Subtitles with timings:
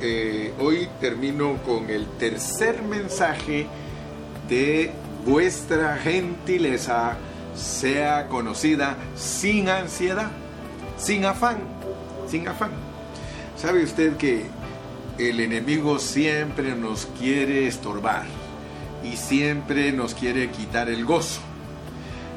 [0.00, 3.66] eh, hoy termino con el tercer mensaje
[4.48, 4.92] de
[5.24, 7.16] vuestra gentileza
[7.56, 10.30] sea conocida sin ansiedad,
[10.98, 11.58] sin afán,
[12.28, 12.70] sin afán.
[13.56, 14.46] ¿Sabe usted que
[15.18, 18.24] el enemigo siempre nos quiere estorbar
[19.02, 21.40] y siempre nos quiere quitar el gozo?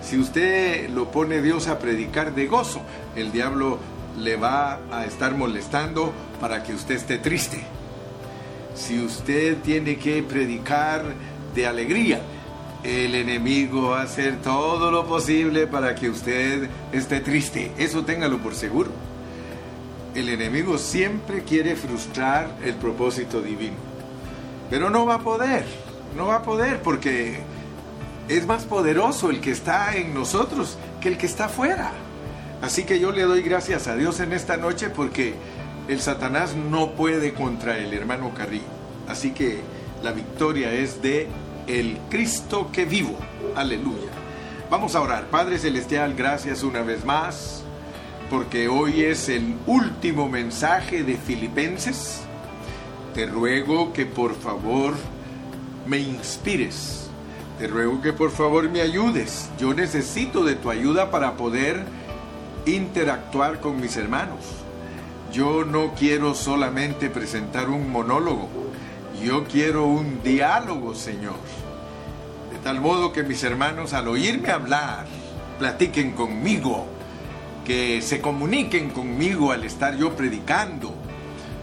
[0.01, 2.81] Si usted lo pone Dios a predicar de gozo,
[3.15, 3.79] el diablo
[4.19, 7.63] le va a estar molestando para que usted esté triste.
[8.75, 11.03] Si usted tiene que predicar
[11.53, 12.21] de alegría,
[12.83, 17.71] el enemigo va a hacer todo lo posible para que usted esté triste.
[17.77, 18.91] Eso téngalo por seguro.
[20.15, 23.75] El enemigo siempre quiere frustrar el propósito divino.
[24.69, 25.65] Pero no va a poder.
[26.15, 27.39] No va a poder porque
[28.27, 31.91] es más poderoso el que está en nosotros que el que está afuera.
[32.61, 35.33] Así que yo le doy gracias a Dios en esta noche porque
[35.87, 38.63] el Satanás no puede contra el hermano Carrillo.
[39.07, 39.61] Así que
[40.03, 41.27] la victoria es de
[41.67, 43.17] el Cristo que vivo.
[43.55, 44.09] Aleluya.
[44.69, 45.25] Vamos a orar.
[45.27, 47.63] Padre Celestial, gracias una vez más
[48.29, 52.21] porque hoy es el último mensaje de Filipenses.
[53.15, 54.93] Te ruego que por favor
[55.87, 57.09] me inspires.
[57.57, 59.49] Te ruego que por favor me ayudes.
[59.57, 61.83] Yo necesito de tu ayuda para poder
[62.65, 64.39] interactuar con mis hermanos.
[65.31, 68.49] Yo no quiero solamente presentar un monólogo,
[69.23, 71.35] yo quiero un diálogo, Señor.
[72.51, 75.05] De tal modo que mis hermanos al oírme hablar,
[75.59, 76.87] platiquen conmigo,
[77.65, 80.93] que se comuniquen conmigo al estar yo predicando,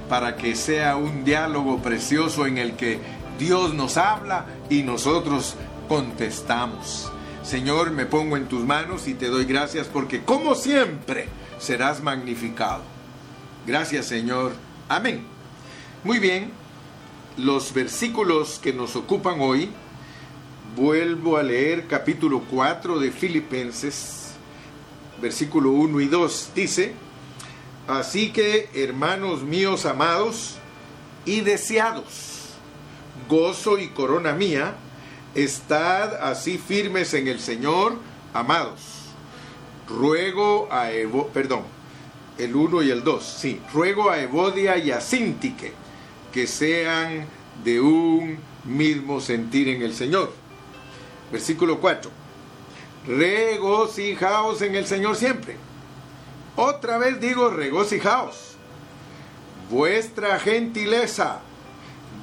[0.08, 3.00] para que sea un diálogo precioso en el que
[3.38, 5.56] Dios nos habla y nosotros
[5.88, 7.10] contestamos.
[7.46, 11.28] Señor, me pongo en tus manos y te doy gracias porque como siempre
[11.60, 12.82] serás magnificado.
[13.64, 14.52] Gracias Señor.
[14.88, 15.24] Amén.
[16.02, 16.50] Muy bien,
[17.36, 19.70] los versículos que nos ocupan hoy,
[20.74, 24.32] vuelvo a leer capítulo 4 de Filipenses,
[25.22, 26.50] versículo 1 y 2.
[26.52, 26.94] Dice,
[27.86, 30.56] así que hermanos míos amados
[31.24, 32.56] y deseados,
[33.28, 34.74] gozo y corona mía,
[35.36, 37.98] Estad así firmes en el Señor,
[38.32, 38.80] amados.
[39.86, 41.64] Ruego a Evo, perdón,
[42.38, 45.74] el 1 y el 2, sí, ruego a Evodia y a Sintique
[46.32, 47.26] que sean
[47.62, 50.32] de un mismo sentir en el Señor.
[51.30, 52.10] Versículo 4.
[53.06, 55.56] Regocijaos en el Señor siempre.
[56.56, 58.56] Otra vez digo regocijaos.
[59.70, 61.40] Vuestra gentileza,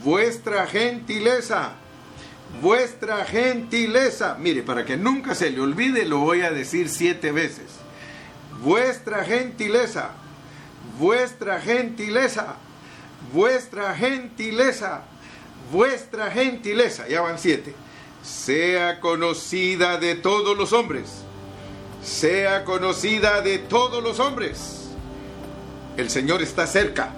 [0.03, 1.75] vuestra gentileza
[2.61, 4.35] vuestra gentileza.
[4.39, 7.65] Mire, para que nunca se le olvide, lo voy a decir siete veces.
[8.61, 10.11] Vuestra gentileza,
[10.99, 12.55] vuestra gentileza,
[13.33, 15.03] vuestra gentileza,
[15.71, 17.07] vuestra gentileza.
[17.07, 17.73] Ya van siete.
[18.23, 21.23] Sea conocida de todos los hombres.
[22.01, 24.89] Sea conocida de todos los hombres.
[25.97, 27.13] El Señor está cerca.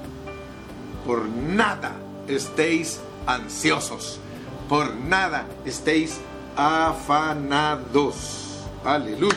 [1.05, 1.95] Por nada
[2.27, 4.19] estéis ansiosos
[4.67, 6.19] por nada estéis
[6.55, 8.63] afanados.
[8.83, 9.35] Aleluya.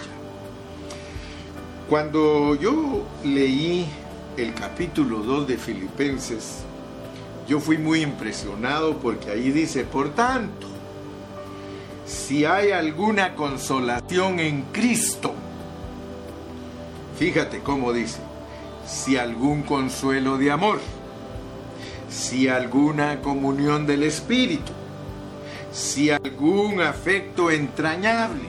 [1.89, 3.89] Cuando yo leí
[4.37, 6.59] el capítulo 2 de Filipenses,
[7.49, 10.67] yo fui muy impresionado porque ahí dice, por tanto,
[12.07, 15.33] si hay alguna consolación en Cristo,
[17.19, 18.19] fíjate cómo dice,
[18.87, 20.81] si algún consuelo de amor,
[22.11, 24.73] si alguna comunión del Espíritu,
[25.73, 28.45] si algún afecto entrañable,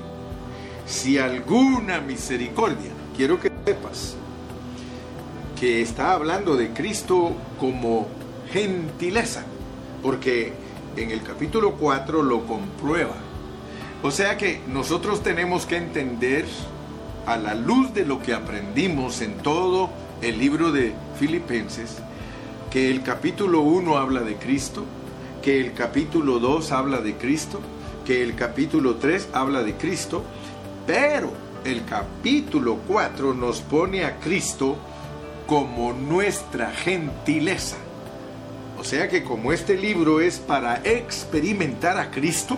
[0.85, 2.91] si alguna misericordia.
[3.15, 4.15] Quiero que sepas
[5.59, 8.07] que está hablando de Cristo como
[8.51, 9.43] gentileza,
[10.01, 10.53] porque
[10.95, 13.15] en el capítulo 4 lo comprueba.
[14.01, 16.45] O sea que nosotros tenemos que entender
[17.25, 19.89] a la luz de lo que aprendimos en todo
[20.21, 21.97] el libro de Filipenses,
[22.71, 24.85] que el capítulo 1 habla de Cristo,
[25.41, 27.59] que el capítulo 2 habla de Cristo,
[28.05, 30.23] que el capítulo 3 habla de Cristo,
[30.85, 31.31] pero
[31.63, 34.77] el capítulo 4 nos pone a Cristo
[35.47, 37.77] como nuestra gentileza.
[38.79, 42.57] O sea que como este libro es para experimentar a Cristo,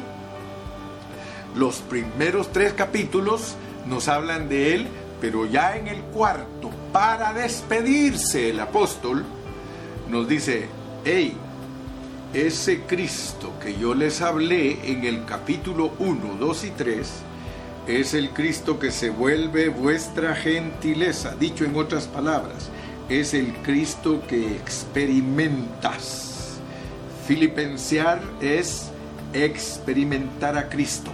[1.56, 3.56] los primeros tres capítulos
[3.88, 4.88] nos hablan de Él,
[5.20, 9.26] pero ya en el cuarto, para despedirse el apóstol,
[10.10, 10.68] nos dice,
[11.04, 11.36] hey,
[12.34, 17.10] ese Cristo que yo les hablé en el capítulo 1, 2 y 3,
[17.88, 22.70] es el Cristo que se vuelve vuestra gentileza, dicho en otras palabras,
[23.10, 26.60] es el Cristo que experimentas.
[27.28, 28.92] Filipenciar es
[29.34, 31.12] experimentar a Cristo.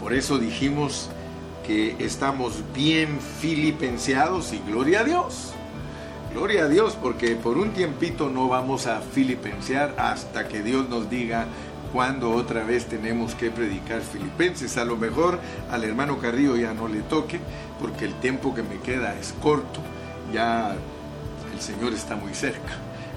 [0.00, 1.10] Por eso dijimos
[1.64, 5.52] que estamos bien filipenciados y gloria a Dios.
[6.32, 11.10] Gloria a Dios, porque por un tiempito no vamos a filipenciar hasta que Dios nos
[11.10, 11.46] diga
[11.92, 14.76] cuándo otra vez tenemos que predicar filipenses.
[14.76, 15.40] A lo mejor
[15.70, 17.40] al hermano Carrillo ya no le toque,
[17.80, 19.80] porque el tiempo que me queda es corto.
[20.32, 20.76] Ya
[21.52, 22.74] el Señor está muy cerca.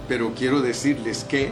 [0.07, 1.51] Pero quiero decirles que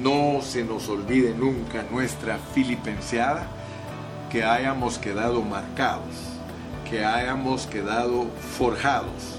[0.00, 3.48] no se nos olvide nunca nuestra filipenciada,
[4.30, 6.14] que hayamos quedado marcados,
[6.88, 8.26] que hayamos quedado
[8.56, 9.33] forjados,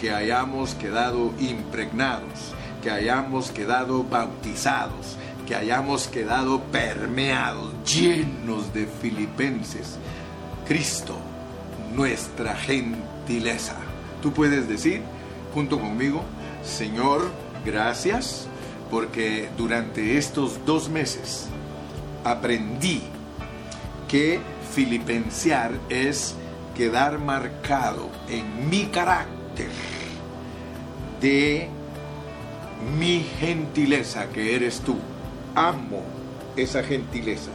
[0.00, 9.98] que hayamos quedado impregnados, que hayamos quedado bautizados, que hayamos quedado permeados, llenos de filipenses.
[10.66, 11.16] Cristo,
[11.94, 13.76] nuestra gentileza.
[14.22, 15.02] Tú puedes decir,
[15.52, 16.22] junto conmigo,
[16.64, 17.30] Señor,
[17.66, 18.46] gracias,
[18.90, 21.46] porque durante estos dos meses
[22.24, 23.02] aprendí
[24.08, 24.40] que
[24.74, 26.36] filipenciar es
[26.74, 29.39] quedar marcado en mi carácter
[31.20, 31.68] de
[32.98, 34.96] mi gentileza que eres tú.
[35.54, 36.02] Amo
[36.56, 37.50] esa gentileza.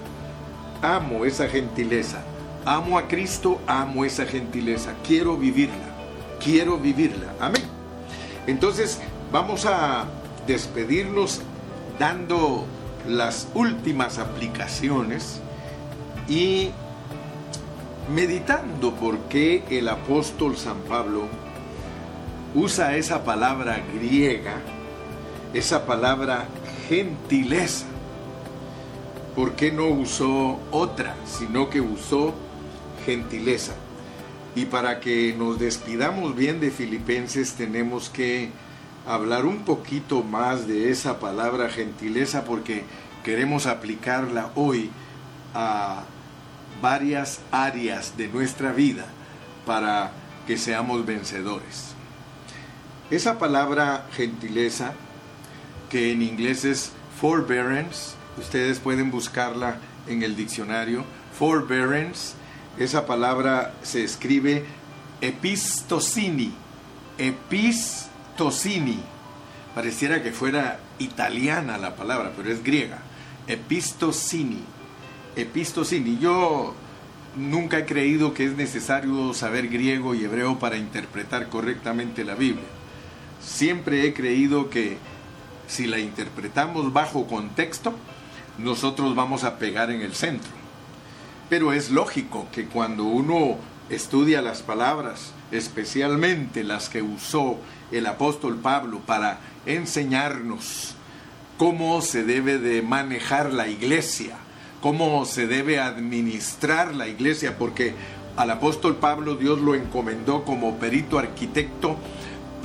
[0.81, 2.23] Amo esa gentileza.
[2.65, 4.93] Amo a Cristo, amo esa gentileza.
[5.05, 5.95] Quiero vivirla.
[6.43, 7.33] Quiero vivirla.
[7.39, 7.63] Amén.
[8.47, 8.99] Entonces
[9.31, 10.05] vamos a
[10.47, 11.41] despedirnos
[11.99, 12.65] dando
[13.07, 15.39] las últimas aplicaciones
[16.27, 16.69] y
[18.13, 21.27] meditando por qué el apóstol San Pablo
[22.55, 24.61] usa esa palabra griega,
[25.53, 26.47] esa palabra
[26.87, 27.85] gentileza.
[29.35, 32.33] ¿Por qué no usó otra, sino que usó
[33.05, 33.73] gentileza?
[34.55, 38.51] Y para que nos despidamos bien de Filipenses tenemos que
[39.05, 42.83] hablar un poquito más de esa palabra gentileza porque
[43.25, 44.89] queremos aplicarla hoy
[45.53, 46.03] a
[46.81, 49.05] varias áreas de nuestra vida
[49.65, 50.11] para
[50.47, 51.94] que seamos vencedores.
[53.11, 54.93] Esa palabra gentileza,
[55.89, 61.03] que en inglés es forbearance, ustedes pueden buscarla en el diccionario,
[61.37, 62.33] forbearance,
[62.77, 64.65] esa palabra se escribe
[65.21, 66.53] epistosini,
[67.17, 68.99] epistosini,
[69.73, 72.99] pareciera que fuera italiana la palabra, pero es griega,
[73.47, 74.75] epistosini
[75.35, 76.17] Epistosini.
[76.17, 76.73] Yo
[77.35, 82.63] nunca he creído que es necesario saber griego y hebreo para interpretar correctamente la Biblia.
[83.45, 84.97] Siempre he creído que
[85.67, 87.93] si la interpretamos bajo contexto,
[88.57, 90.51] nosotros vamos a pegar en el centro.
[91.49, 93.57] Pero es lógico que cuando uno
[93.89, 97.57] estudia las palabras, especialmente las que usó
[97.91, 100.95] el apóstol Pablo para enseñarnos
[101.57, 104.37] cómo se debe de manejar la iglesia,
[104.81, 107.93] cómo se debe administrar la iglesia, porque
[108.35, 111.97] al apóstol Pablo Dios lo encomendó como perito arquitecto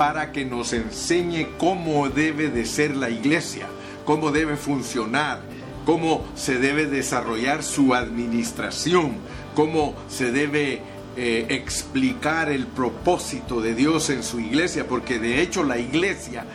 [0.01, 3.67] para que nos enseñe cómo debe de ser la iglesia,
[4.03, 5.41] cómo debe funcionar,
[5.85, 9.17] cómo se debe desarrollar su administración,
[9.53, 10.81] cómo se debe
[11.17, 16.45] eh, explicar el propósito de Dios en su iglesia, porque de hecho la iglesia,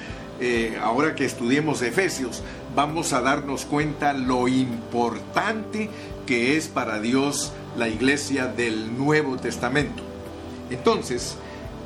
[0.41, 2.43] eh, ahora que estudiemos Efesios,
[2.75, 5.89] vamos a darnos cuenta lo importante
[6.27, 10.03] que es para Dios la iglesia del Nuevo Testamento.
[10.69, 11.37] Entonces,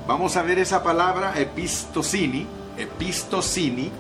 [0.07, 3.91] vamos a ver esa palabra epistosini, epistosini,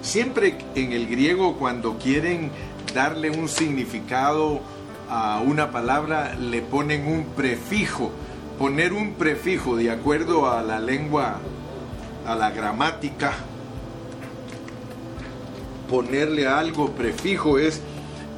[0.00, 2.50] siempre en el griego cuando quieren
[2.94, 4.60] darle un significado
[5.08, 8.10] a una palabra le ponen un prefijo.
[8.58, 11.38] Poner un prefijo de acuerdo a la lengua,
[12.26, 13.32] a la gramática,
[15.92, 17.82] ponerle algo prefijo es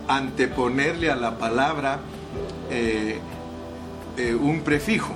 [0.09, 2.01] anteponerle a la palabra
[2.71, 3.19] eh,
[4.17, 5.15] eh, un prefijo.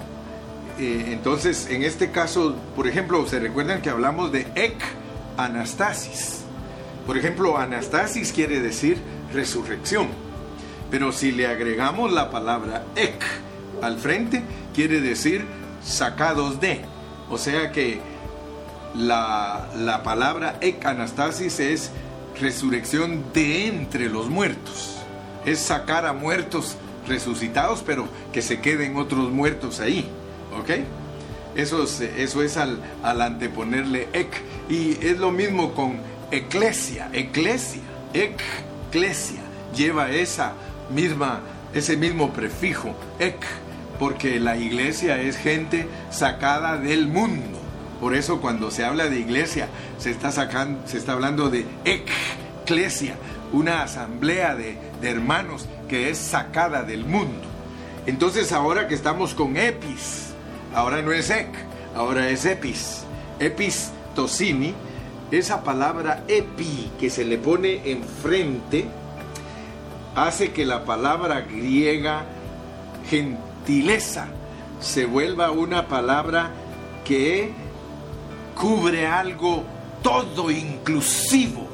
[0.79, 4.77] Eh, entonces, en este caso, por ejemplo, se recuerdan que hablamos de ek
[5.37, 6.43] anastasis.
[7.05, 8.99] Por ejemplo, anastasis quiere decir
[9.33, 10.09] resurrección.
[10.91, 13.25] Pero si le agregamos la palabra ek
[13.83, 14.43] al frente,
[14.73, 15.45] quiere decir
[15.83, 16.83] sacados de.
[17.29, 18.01] O sea que
[18.95, 21.91] la, la palabra ek anastasis es
[22.41, 24.97] resurrección de entre los muertos.
[25.45, 26.77] Es sacar a muertos
[27.09, 30.09] resucitados, pero que se queden otros muertos ahí.
[30.59, 30.71] ¿Ok?
[31.55, 34.31] Eso es, eso es al, al anteponerle ek.
[34.69, 35.97] Y es lo mismo con
[36.31, 39.41] eclesia, eclesia, eclesia.
[39.75, 40.53] Lleva esa
[40.91, 41.41] misma,
[41.75, 43.45] ese mismo prefijo, ek,
[43.99, 47.59] porque la iglesia es gente sacada del mundo,
[48.01, 53.17] Por eso cuando se habla de iglesia, se está, sacando, se está hablando de eclesia,
[53.53, 57.47] una asamblea de, de hermanos que es sacada del mundo.
[58.07, 60.28] Entonces ahora que estamos con epis,
[60.75, 61.49] ahora no es ec,
[61.95, 63.05] ahora es epis.
[63.39, 64.75] Epis tosini,
[65.31, 68.87] esa palabra epi que se le pone enfrente,
[70.15, 72.25] hace que la palabra griega
[73.09, 74.29] gentileza
[74.81, 76.51] se vuelva una palabra
[77.05, 77.53] que
[78.55, 79.65] cubre algo
[80.03, 81.69] todo inclusivo.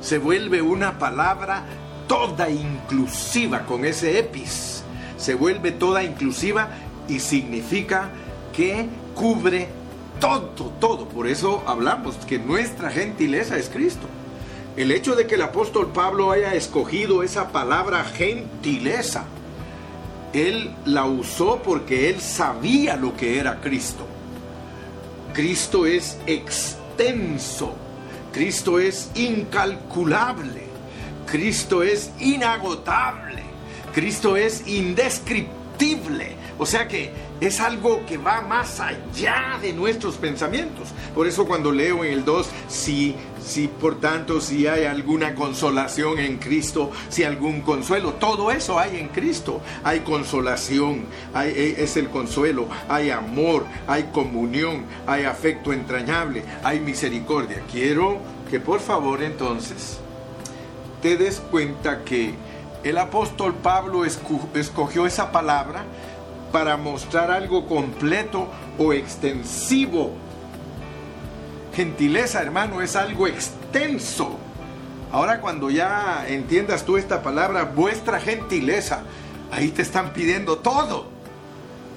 [0.00, 1.64] Se vuelve una palabra
[2.08, 4.82] toda inclusiva con ese epis.
[5.16, 6.68] Se vuelve toda inclusiva
[7.08, 8.10] y significa
[8.52, 9.68] que cubre
[10.20, 11.08] todo, todo.
[11.08, 14.06] Por eso hablamos que nuestra gentileza es Cristo.
[14.76, 19.24] El hecho de que el apóstol Pablo haya escogido esa palabra gentileza,
[20.32, 24.06] él la usó porque él sabía lo que era Cristo.
[25.34, 27.74] Cristo es extenso,
[28.32, 30.62] Cristo es incalculable,
[31.26, 33.42] Cristo es inagotable,
[33.94, 36.36] Cristo es indescriptible.
[36.58, 40.88] O sea que es algo que va más allá de nuestros pensamientos.
[41.14, 46.18] Por eso cuando leo en el 2, si, si por tanto, si hay alguna consolación
[46.18, 49.60] en Cristo, si algún consuelo, todo eso hay en Cristo.
[49.82, 56.80] Hay consolación, hay, e, es el consuelo, hay amor, hay comunión, hay afecto entrañable, hay
[56.80, 57.62] misericordia.
[57.70, 58.18] Quiero
[58.50, 59.98] que por favor entonces
[61.00, 62.34] te des cuenta que
[62.84, 65.84] el apóstol Pablo escogió esa palabra
[66.52, 68.46] para mostrar algo completo
[68.78, 70.12] o extensivo.
[71.74, 74.38] Gentileza, hermano, es algo extenso.
[75.10, 79.02] Ahora cuando ya entiendas tú esta palabra, vuestra gentileza,
[79.50, 81.06] ahí te están pidiendo todo.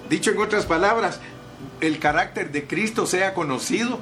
[0.09, 1.19] Dicho en otras palabras,
[1.81, 4.00] el carácter de Cristo sea conocido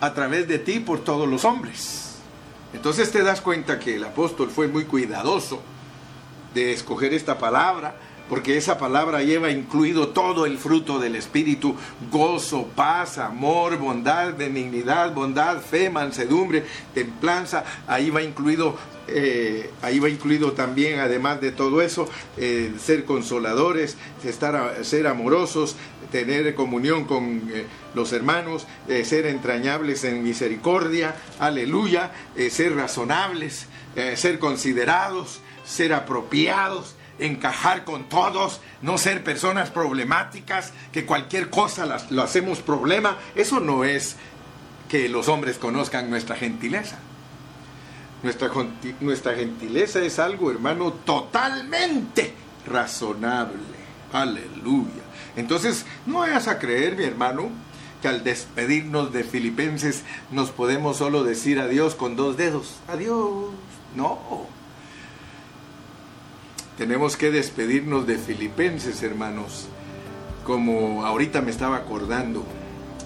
[0.00, 2.16] a través de ti por todos los hombres.
[2.72, 5.60] Entonces te das cuenta que el apóstol fue muy cuidadoso
[6.54, 7.96] de escoger esta palabra
[8.30, 11.74] porque esa palabra lleva incluido todo el fruto del Espíritu,
[12.12, 18.78] gozo, paz, amor, bondad, benignidad, bondad, fe, mansedumbre, templanza, ahí va incluido
[19.12, 25.74] eh, ahí va incluido también, además de todo eso, eh, ser consoladores, estar, ser amorosos,
[26.12, 28.68] tener comunión con eh, los hermanos,
[29.02, 32.12] ser entrañables en misericordia, aleluya,
[32.50, 33.66] ser razonables,
[34.14, 42.22] ser considerados, ser apropiados, encajar con todos, no ser personas problemáticas, que cualquier cosa lo
[42.22, 43.18] hacemos problema.
[43.34, 44.16] Eso no es
[44.88, 46.98] que los hombres conozcan nuestra gentileza.
[48.22, 48.50] Nuestra,
[49.00, 52.34] nuestra gentileza es algo, hermano, totalmente
[52.66, 53.80] razonable.
[54.12, 55.02] Aleluya.
[55.36, 57.50] Entonces, no vayas a creer, mi hermano,
[58.02, 62.74] que al despedirnos de Filipenses nos podemos solo decir adiós con dos dedos.
[62.88, 63.50] Adiós.
[63.94, 64.59] No.
[66.76, 69.68] Tenemos que despedirnos de Filipenses, hermanos.
[70.44, 72.44] Como ahorita me estaba acordando,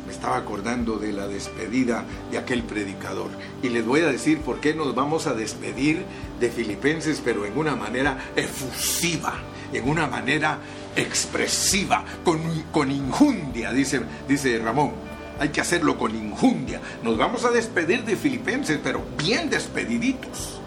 [0.07, 3.31] me estaba acordando de la despedida de aquel predicador.
[3.63, 6.05] Y les voy a decir por qué nos vamos a despedir
[6.39, 9.35] de Filipenses, pero en una manera efusiva,
[9.73, 10.59] en una manera
[10.95, 12.41] expresiva, con,
[12.71, 14.93] con injundia, dice, dice Ramón.
[15.41, 16.81] Hay que hacerlo con injundia.
[17.03, 20.61] Nos vamos a despedir de Filipenses, pero bien despediditos.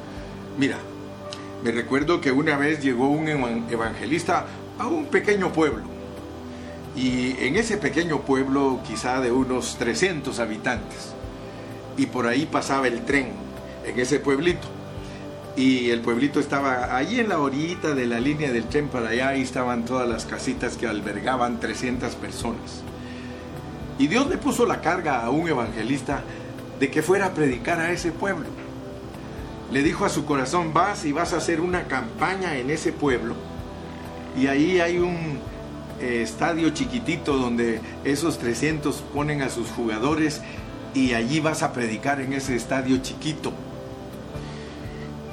[0.58, 0.78] Mira,
[1.64, 4.46] me recuerdo que una vez llegó un evangelista
[4.78, 5.84] a un pequeño pueblo.
[6.96, 11.14] Y en ese pequeño pueblo, quizá de unos 300 habitantes,
[11.98, 13.32] y por ahí pasaba el tren,
[13.86, 14.68] en ese pueblito.
[15.56, 19.36] Y el pueblito estaba ahí en la orillita de la línea del tren para allá,
[19.36, 22.84] y estaban todas las casitas que albergaban 300 personas.
[23.98, 26.22] Y Dios le puso la carga a un evangelista
[26.80, 28.46] de que fuera a predicar a ese pueblo
[29.72, 33.36] le dijo a su corazón, vas y vas a hacer una campaña en ese pueblo.
[34.38, 35.40] Y ahí hay un
[36.00, 40.42] eh, estadio chiquitito donde esos 300 ponen a sus jugadores
[40.94, 43.52] y allí vas a predicar en ese estadio chiquito.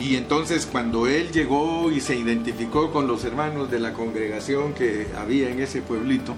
[0.01, 5.07] Y entonces cuando él llegó y se identificó con los hermanos de la congregación que
[5.17, 6.35] había en ese pueblito,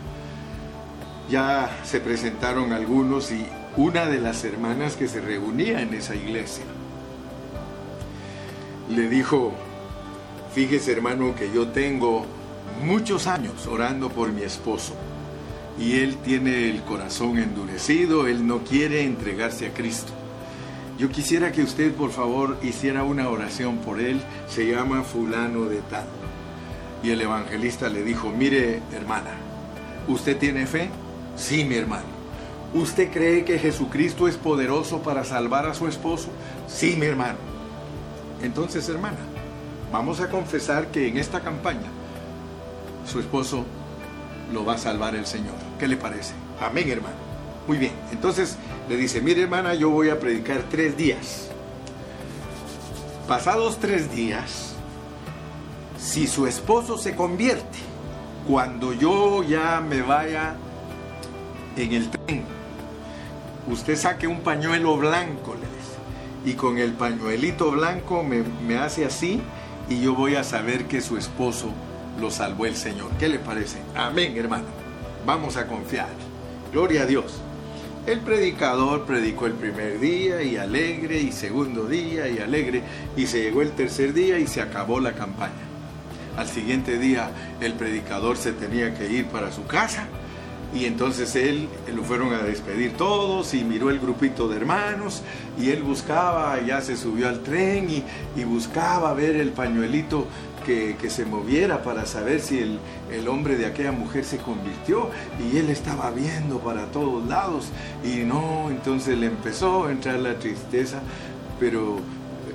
[1.31, 6.65] ya se presentaron algunos y una de las hermanas que se reunía en esa iglesia
[8.89, 9.53] le dijo,
[10.55, 12.25] fíjese hermano que yo tengo
[12.85, 14.95] muchos años orando por mi esposo
[15.79, 20.13] y él tiene el corazón endurecido, él no quiere entregarse a Cristo.
[20.99, 25.81] Yo quisiera que usted por favor hiciera una oración por él, se llama fulano de
[25.91, 26.07] tal.
[27.03, 29.33] Y el evangelista le dijo, mire hermana,
[30.09, 30.89] ¿usted tiene fe?
[31.37, 32.17] Sí, mi hermano.
[32.73, 36.29] ¿Usted cree que Jesucristo es poderoso para salvar a su esposo?
[36.67, 37.46] Sí, mi hermano.
[38.43, 39.19] Entonces, hermana,
[39.93, 41.91] vamos a confesar que en esta campaña
[43.11, 43.65] su esposo
[44.53, 45.55] lo va a salvar el Señor.
[45.79, 46.35] ¿Qué le parece?
[46.61, 47.17] Amén, hermano.
[47.67, 47.93] Muy bien.
[48.13, 48.57] Entonces
[48.89, 51.49] le dice, mire hermana, yo voy a predicar tres días.
[53.27, 54.75] Pasados tres días,
[55.99, 57.79] si su esposo se convierte,
[58.47, 60.55] cuando yo ya me vaya
[61.77, 62.45] en el tren,
[63.69, 65.76] usted saque un pañuelo blanco, le
[66.47, 69.43] y con el pañuelito blanco me, me hace así
[69.91, 71.71] y yo voy a saber que su esposo
[72.21, 73.11] lo salvó el Señor.
[73.19, 73.79] ¿Qué le parece?
[73.95, 74.65] Amén, hermano.
[75.27, 76.09] Vamos a confiar.
[76.73, 77.43] Gloria a Dios.
[78.07, 82.83] El predicador predicó el primer día y alegre, y segundo día y alegre,
[83.17, 85.53] y se llegó el tercer día y se acabó la campaña.
[86.37, 90.07] Al siguiente día el predicador se tenía que ir para su casa
[90.77, 95.23] y entonces él lo fueron a despedir todos y miró el grupito de hermanos
[95.59, 98.05] y él buscaba, ya se subió al tren y,
[98.45, 100.27] buscaba ver el pañuelito
[100.65, 102.79] que, se moviera para saber si el,
[103.11, 107.69] el, hombre de aquella mujer se convirtió y él estaba viendo para todos lados
[108.05, 111.01] y no, entonces le empezó a entrar la tristeza,
[111.59, 111.99] pero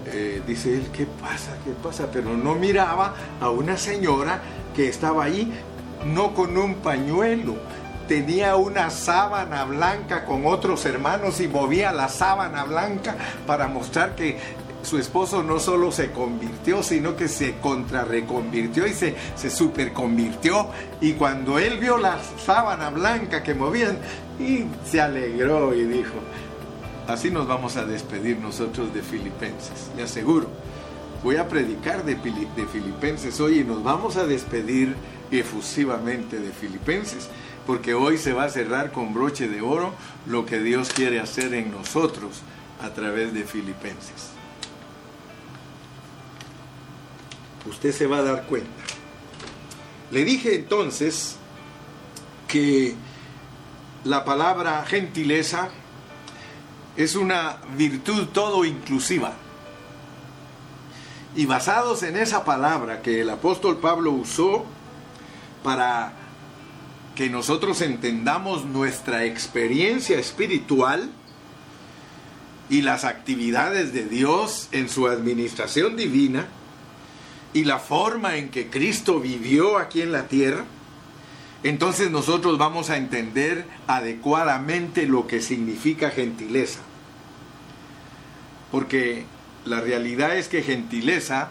[0.08, 1.58] eh, dice él, ¿qué pasa?
[1.64, 2.10] ¿Qué pasa?
[2.12, 4.42] Pero no miraba a una señora
[4.76, 5.52] que estaba ahí,
[6.06, 7.56] no con un pañuelo,
[8.08, 13.16] tenía una sábana blanca con otros hermanos y movía la sábana blanca
[13.46, 14.38] para mostrar que
[14.84, 20.68] su esposo no solo se convirtió, sino que se contrarreconvirtió y se, se superconvirtió.
[21.00, 23.98] Y cuando él vio la sábana blanca que movían,
[24.40, 26.16] y se alegró y dijo,
[27.08, 30.48] así nos vamos a despedir nosotros de Filipenses, le aseguro.
[31.24, 34.96] Voy a predicar de, de Filipenses hoy y nos vamos a despedir
[35.30, 37.30] efusivamente de Filipenses,
[37.66, 39.94] porque hoy se va a cerrar con broche de oro
[40.26, 42.42] lo que Dios quiere hacer en nosotros
[42.82, 44.32] a través de Filipenses.
[47.66, 48.70] usted se va a dar cuenta.
[50.12, 51.36] Le dije entonces
[52.48, 52.96] que
[54.04, 55.70] la palabra gentileza
[56.98, 59.34] es una virtud todo inclusiva.
[61.36, 64.66] Y basados en esa palabra que el apóstol Pablo usó
[65.64, 66.14] para
[67.16, 71.10] que nosotros entendamos nuestra experiencia espiritual
[72.70, 76.48] y las actividades de Dios en su administración divina,
[77.54, 80.64] y la forma en que Cristo vivió aquí en la tierra,
[81.64, 86.80] entonces nosotros vamos a entender adecuadamente lo que significa gentileza.
[88.72, 89.26] Porque
[89.66, 91.50] la realidad es que gentileza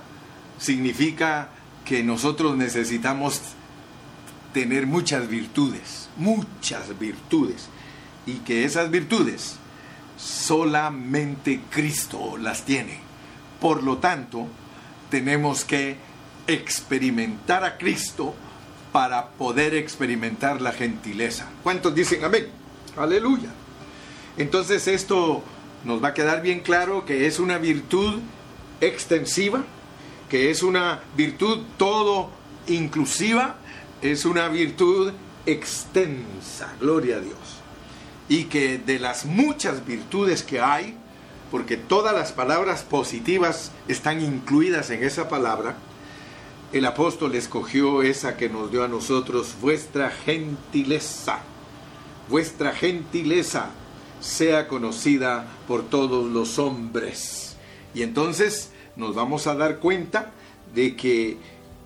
[0.58, 1.50] significa
[1.84, 3.40] que nosotros necesitamos
[4.52, 7.68] tener muchas virtudes, muchas virtudes,
[8.26, 9.56] y que esas virtudes
[10.16, 13.00] solamente Cristo las tiene.
[13.60, 14.46] Por lo tanto,
[15.10, 15.96] tenemos que
[16.46, 18.34] experimentar a Cristo
[18.92, 21.48] para poder experimentar la gentileza.
[21.62, 22.48] ¿Cuántos dicen amén?
[22.96, 23.50] Aleluya.
[24.36, 25.42] Entonces esto
[25.84, 28.20] nos va a quedar bien claro que es una virtud
[28.80, 29.64] extensiva,
[30.28, 32.30] que es una virtud todo
[32.66, 33.56] inclusiva,
[34.02, 35.12] es una virtud
[35.46, 37.36] extensa, gloria a Dios.
[38.28, 40.96] Y que de las muchas virtudes que hay,
[41.50, 45.76] porque todas las palabras positivas están incluidas en esa palabra,
[46.72, 51.40] el apóstol escogió esa que nos dio a nosotros, vuestra gentileza.
[52.28, 53.70] Vuestra gentileza
[54.20, 57.56] sea conocida por todos los hombres.
[57.92, 60.30] Y entonces nos vamos a dar cuenta
[60.72, 61.38] de que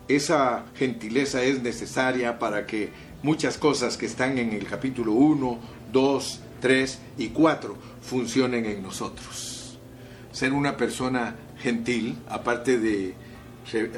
[0.08, 2.90] esa gentileza es necesaria para que
[3.22, 5.58] muchas cosas que están en el capítulo 1,
[5.92, 9.78] 2, 3 y 4 funcionen en nosotros.
[10.32, 13.14] Ser una persona gentil, aparte de,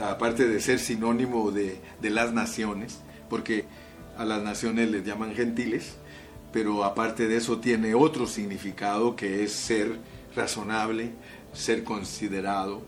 [0.03, 3.64] aparte de ser sinónimo de, de las naciones, porque
[4.16, 5.97] a las naciones les llaman gentiles,
[6.53, 9.99] pero aparte de eso tiene otro significado que es ser
[10.35, 11.11] razonable,
[11.53, 12.83] ser considerado,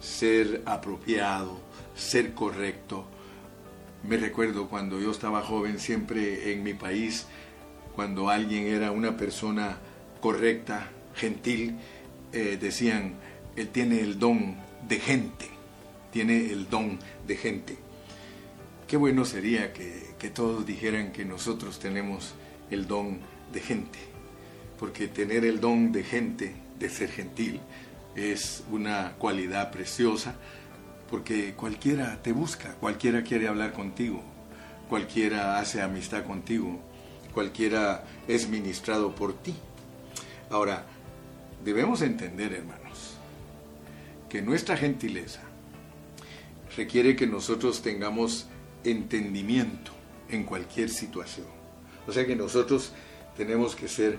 [0.00, 1.58] ser apropiado,
[2.00, 3.04] ser correcto.
[4.02, 7.26] Me recuerdo cuando yo estaba joven, siempre en mi país,
[7.94, 9.78] cuando alguien era una persona
[10.20, 11.76] correcta, gentil,
[12.32, 13.14] eh, decían,
[13.56, 14.56] él tiene el don
[14.88, 15.46] de gente,
[16.10, 17.76] tiene el don de gente.
[18.88, 22.34] Qué bueno sería que, que todos dijeran que nosotros tenemos
[22.70, 23.18] el don
[23.52, 23.98] de gente,
[24.78, 27.60] porque tener el don de gente, de ser gentil,
[28.16, 30.34] es una cualidad preciosa,
[31.10, 34.22] porque cualquiera te busca, cualquiera quiere hablar contigo,
[34.88, 36.78] cualquiera hace amistad contigo,
[37.34, 39.54] cualquiera es ministrado por ti.
[40.50, 40.86] Ahora,
[41.64, 43.16] debemos entender, hermanos,
[44.28, 45.40] que nuestra gentileza
[46.76, 48.46] requiere que nosotros tengamos
[48.84, 49.90] entendimiento
[50.28, 51.46] en cualquier situación.
[52.06, 52.92] O sea que nosotros
[53.36, 54.18] tenemos que ser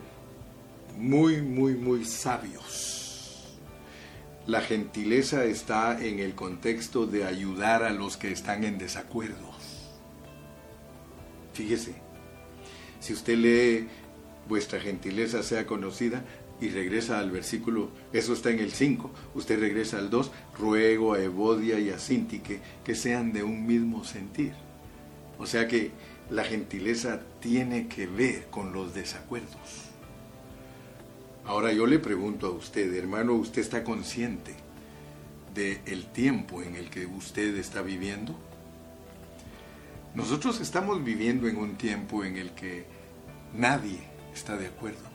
[0.97, 3.01] muy, muy, muy sabios.
[4.47, 9.51] La gentileza está en el contexto de ayudar a los que están en desacuerdo.
[11.54, 11.93] Fíjese,
[12.99, 13.88] si usted lee
[14.49, 16.23] vuestra gentileza sea conocida
[16.60, 21.21] y regresa al versículo, eso está en el 5, usted regresa al 2, ruego a
[21.21, 24.54] Evodia y a Sintique que sean de un mismo sentir.
[25.38, 25.91] O sea que
[26.32, 29.90] la gentileza tiene que ver con los desacuerdos.
[31.45, 34.54] Ahora yo le pregunto a usted, hermano, ¿usted está consciente
[35.54, 38.36] del el tiempo en el que usted está viviendo?
[40.13, 42.86] Nosotros estamos viviendo en un tiempo en el que
[43.54, 43.99] nadie
[44.34, 45.10] está de acuerdo.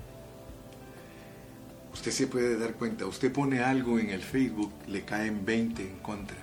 [1.92, 5.96] Usted se puede dar cuenta, usted pone algo en el Facebook, le caen 20 en
[5.98, 6.36] contra.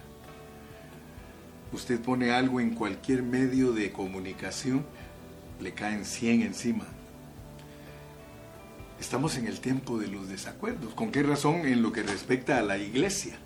[1.71, 4.85] Usted pone algo en cualquier medio de comunicación,
[5.59, 6.85] le caen 100 encima.
[9.03, 10.93] Estamos en el tiempo de los desacuerdos.
[10.93, 13.37] ¿Con qué razón en lo que respecta a la iglesia?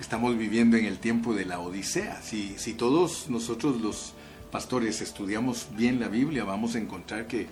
[0.00, 2.22] estamos viviendo en el tiempo de la Odisea.
[2.22, 4.14] Si, todos nosotros los
[4.50, 7.48] pastores estudiamos bien la Biblia, vamos a encontrar que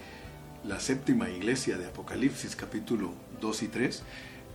[0.64, 4.02] la séptima iglesia de Apocalipsis, capítulo 2 y 3,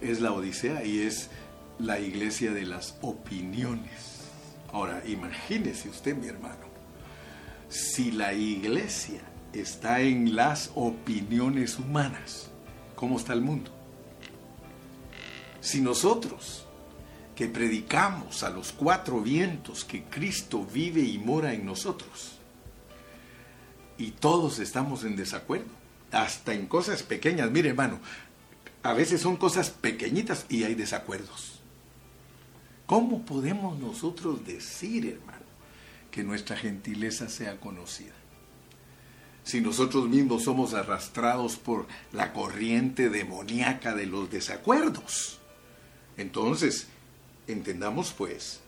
[0.02, 1.30] es la Odisea y es
[1.78, 4.24] la iglesia de las opiniones.
[4.74, 6.66] Ahora, imagínese usted, mi hermano,
[7.70, 9.22] si la iglesia
[9.54, 12.50] está en las opiniones humanas,
[12.96, 13.72] ¿cómo está el mundo?
[15.62, 16.66] Si nosotros
[17.36, 22.40] que predicamos a los cuatro vientos que Cristo vive y mora en nosotros.
[23.98, 25.68] Y todos estamos en desacuerdo,
[26.12, 27.52] hasta en cosas pequeñas.
[27.52, 28.00] Mire, hermano,
[28.84, 31.60] a veces son cosas pequeñitas y hay desacuerdos.
[32.86, 35.46] ¿Cómo podemos nosotros decir, hermano,
[36.12, 38.14] que nuestra gentileza sea conocida?
[39.46, 45.40] Si nosotros mismos somos arrastrados por la corriente demoníaca de los desacuerdos.
[46.18, 46.88] Entonces,
[47.48, 48.60] Entendamos pues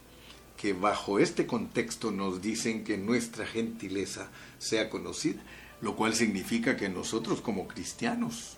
[0.56, 5.40] que bajo este contexto nos dicen que nuestra gentileza sea conocida,
[5.80, 8.56] lo cual significa que nosotros como cristianos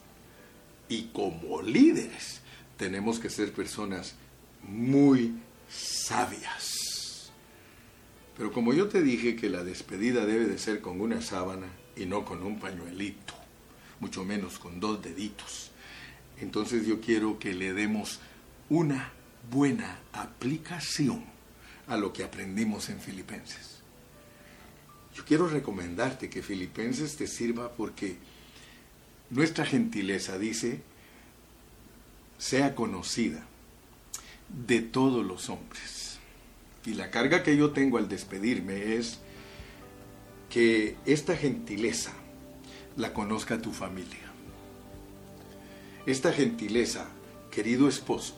[0.88, 2.40] y como líderes
[2.76, 4.14] tenemos que ser personas
[4.62, 5.34] muy
[5.68, 7.30] sabias.
[8.36, 11.68] Pero como yo te dije que la despedida debe de ser con una sábana
[12.00, 13.34] y no con un pañuelito,
[14.00, 15.70] mucho menos con dos deditos,
[16.40, 18.20] entonces yo quiero que le demos
[18.70, 19.12] una
[19.50, 21.24] buena aplicación
[21.86, 23.80] a lo que aprendimos en Filipenses.
[25.14, 28.16] Yo quiero recomendarte que Filipenses te sirva porque
[29.28, 30.80] nuestra gentileza, dice,
[32.38, 33.44] sea conocida
[34.66, 36.18] de todos los hombres.
[36.86, 39.18] Y la carga que yo tengo al despedirme es
[40.50, 42.12] que esta gentileza
[42.96, 44.18] la conozca tu familia.
[46.06, 47.06] Esta gentileza,
[47.52, 48.34] querido esposo,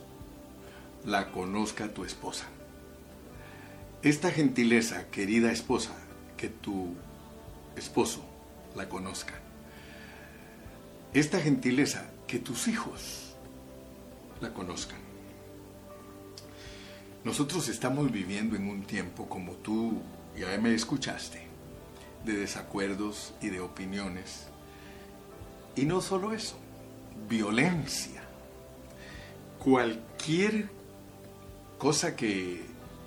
[1.06, 2.44] la conozca tu esposa.
[4.02, 5.94] Esta gentileza, querida esposa,
[6.36, 6.94] que tu
[7.76, 8.22] esposo
[8.76, 9.34] la conozca.
[11.14, 13.34] Esta gentileza, que tus hijos
[14.40, 14.98] la conozcan.
[17.24, 20.02] Nosotros estamos viviendo en un tiempo, como tú
[20.36, 21.51] ya me escuchaste,
[22.24, 24.46] de desacuerdos y de opiniones.
[25.76, 26.56] Y no solo eso,
[27.28, 28.22] violencia.
[29.58, 30.68] Cualquier
[31.82, 32.62] Cosa que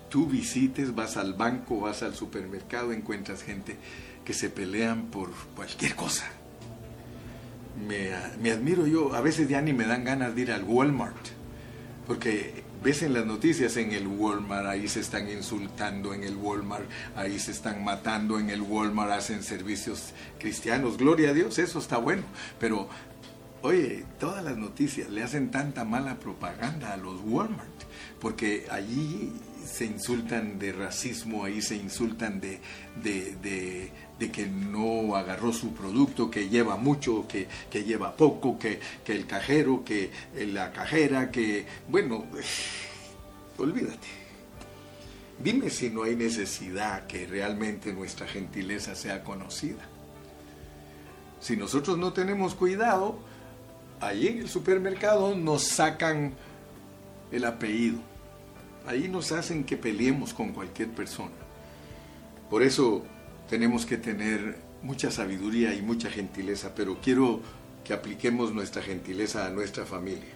[0.09, 3.77] tú visites, vas al banco, vas al supermercado, encuentras gente
[4.25, 6.25] que se pelean por cualquier cosa.
[7.87, 8.09] Me,
[8.41, 11.25] me, admiro yo, a veces ya ni me dan ganas de ir al Walmart,
[12.05, 16.87] porque ves en las noticias en el Walmart, ahí se están insultando en el Walmart,
[17.15, 21.97] ahí se están matando en el Walmart, hacen servicios cristianos, gloria a Dios, eso está
[21.97, 22.21] bueno,
[22.59, 22.87] pero
[23.63, 27.75] oye, todas las noticias le hacen tanta mala propaganda a los Walmart
[28.19, 29.33] porque allí
[29.65, 36.77] se insultan de racismo, ahí se insultan de, que no agarró su producto, que lleva
[36.77, 37.47] mucho, que,
[37.83, 42.25] lleva poco, que, el cajero, que la cajera, que, bueno,
[43.57, 44.25] olvídate.
[45.37, 49.83] Dime si no hay necesidad que realmente nuestra gentileza sea conocida.
[51.41, 53.19] Si nosotros no tenemos cuidado,
[53.99, 56.33] allí en el supermercado nos sacan
[57.31, 57.99] el apellido.
[58.87, 61.35] Ahí nos hacen que peleemos con cualquier persona.
[62.49, 63.03] Por eso
[63.49, 67.41] tenemos que tener mucha sabiduría y mucha gentileza, pero quiero
[67.83, 70.33] que apliquemos nuestra gentileza a nuestra familia.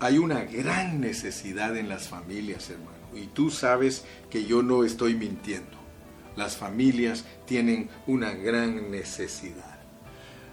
[0.00, 5.14] Hay una gran necesidad en las familias, hermano, y tú sabes que yo no estoy
[5.14, 5.78] mintiendo.
[6.34, 9.78] Las familias tienen una gran necesidad.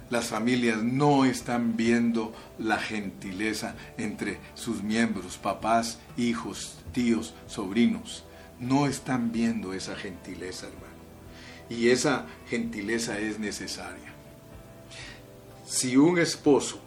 [0.09, 8.25] Las familias no están viendo la gentileza entre sus miembros, papás, hijos, tíos, sobrinos.
[8.59, 10.88] No están viendo esa gentileza, hermano.
[11.69, 14.13] Y esa gentileza es necesaria.
[15.65, 16.79] Si un esposo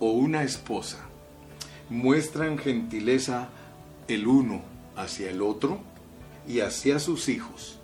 [0.00, 0.98] o una esposa
[1.90, 3.50] muestran gentileza
[4.08, 4.62] el uno
[4.96, 5.80] hacia el otro
[6.48, 7.78] y hacia sus hijos,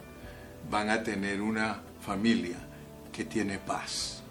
[0.71, 2.57] van a tener una familia
[3.13, 4.23] que tiene paz.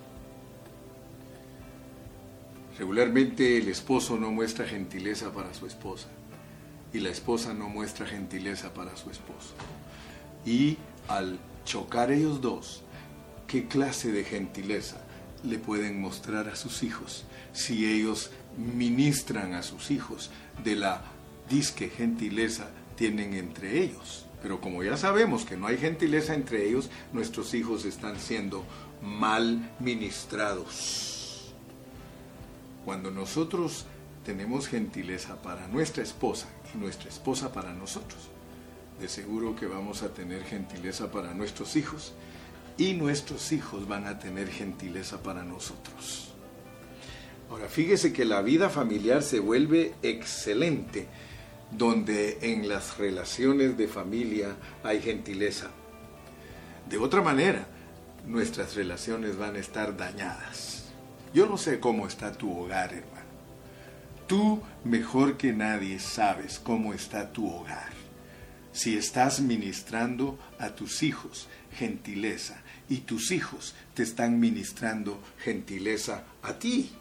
[2.78, 6.08] Regularmente el esposo no muestra gentileza para su esposa
[6.94, 9.54] y la esposa no muestra gentileza para su esposo.
[10.46, 12.82] Y al chocar ellos dos,
[13.46, 15.02] ¿qué clase de gentileza
[15.44, 20.32] le pueden mostrar a sus hijos si ellos ministran a sus hijos
[20.64, 21.02] de la
[21.50, 24.26] disque gentileza tienen entre ellos?
[24.42, 28.64] Pero como ya sabemos que no hay gentileza entre ellos, nuestros hijos están siendo
[29.02, 31.54] mal ministrados.
[32.86, 33.86] Cuando nosotros
[34.26, 38.30] tenemos gentileza para nuestra esposa y nuestra esposa para nosotros,
[39.00, 42.14] de seguro que vamos a tener gentileza para nuestros hijos
[42.78, 46.34] y nuestros hijos van a tener gentileza para nosotros.
[47.50, 51.08] Ahora, fíjese que la vida familiar se vuelve excelente
[51.72, 55.70] donde en las relaciones de familia hay gentileza.
[56.90, 57.68] De otra manera,
[58.26, 60.86] nuestras relaciones van a estar dañadas.
[61.34, 63.28] Yo no sé cómo está tu hogar, hermano.
[64.28, 67.97] Tú mejor que nadie sabes cómo está tu hogar.
[68.78, 71.48] Si estás ministrando a tus hijos
[71.80, 76.92] gentileza y tus hijos te están ministrando gentileza a ti.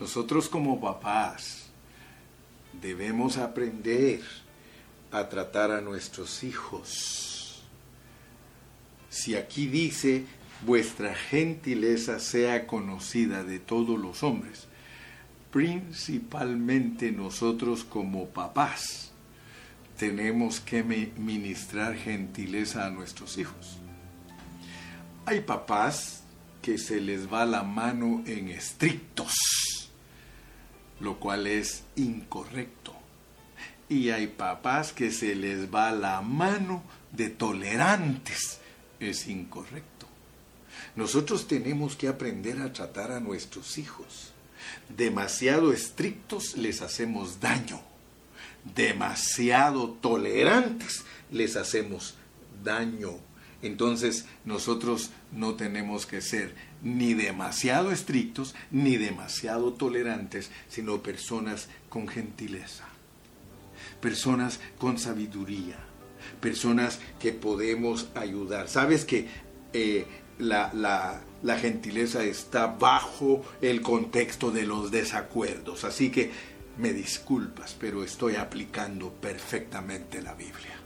[0.00, 1.66] Nosotros como papás
[2.80, 4.22] debemos aprender
[5.10, 7.62] a tratar a nuestros hijos.
[9.10, 10.24] Si aquí dice
[10.64, 14.66] vuestra gentileza sea conocida de todos los hombres,
[15.52, 19.09] principalmente nosotros como papás.
[20.00, 23.76] Tenemos que ministrar gentileza a nuestros hijos.
[25.26, 26.22] Hay papás
[26.62, 29.34] que se les va la mano en estrictos,
[31.00, 32.94] lo cual es incorrecto.
[33.90, 36.82] Y hay papás que se les va la mano
[37.12, 38.58] de tolerantes,
[39.00, 40.06] es incorrecto.
[40.96, 44.32] Nosotros tenemos que aprender a tratar a nuestros hijos.
[44.88, 47.89] Demasiado estrictos les hacemos daño.
[48.64, 52.14] Demasiado tolerantes les hacemos
[52.62, 53.18] daño.
[53.62, 62.08] Entonces nosotros no tenemos que ser ni demasiado estrictos ni demasiado tolerantes, sino personas con
[62.08, 62.86] gentileza,
[64.00, 65.78] personas con sabiduría,
[66.40, 68.68] personas que podemos ayudar.
[68.68, 69.28] Sabes que
[69.72, 70.06] eh,
[70.38, 71.20] la,
[71.60, 75.84] gentileza está bajo el contexto de los desacuerdos.
[75.84, 76.30] Así que
[76.80, 80.80] me disculpas, pero estoy aplicando perfectamente la Biblia.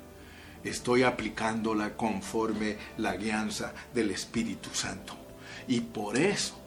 [0.64, 5.14] Estoy aplicándola conforme la guianza del Espíritu Santo.
[5.68, 6.58] Y por eso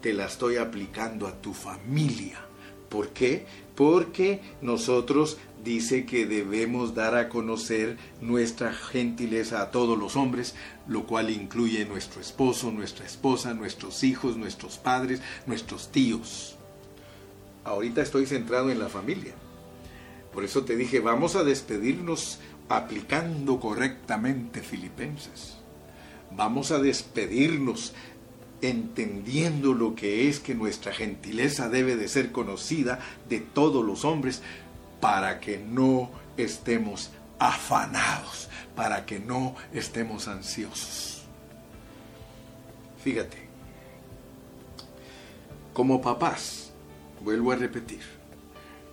[0.00, 2.40] te la estoy aplicando a tu familia.
[2.88, 3.46] ¿Por qué?
[3.76, 10.54] Porque nosotros dice que debemos dar a conocer nuestra gentileza a todos los hombres,
[10.88, 16.53] lo cual incluye nuestro esposo, nuestra esposa, nuestros hijos, nuestros padres, nuestros tíos.
[17.64, 19.34] Ahorita estoy centrado en la familia.
[20.32, 25.56] Por eso te dije, vamos a despedirnos aplicando correctamente Filipenses.
[26.30, 27.94] Vamos a despedirnos
[28.60, 34.42] entendiendo lo que es que nuestra gentileza debe de ser conocida de todos los hombres,
[35.00, 41.24] para que no estemos afanados, para que no estemos ansiosos.
[43.02, 43.36] Fíjate,
[45.74, 46.63] como papás,
[47.24, 48.02] vuelvo a repetir,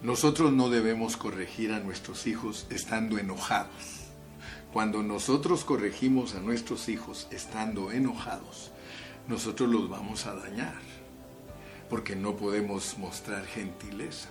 [0.01, 4.07] nosotros no debemos corregir a nuestros hijos estando enojados.
[4.71, 8.71] Cuando nosotros corregimos a nuestros hijos estando enojados,
[9.27, 10.79] nosotros los vamos a dañar,
[11.89, 14.29] porque no podemos mostrar gentileza.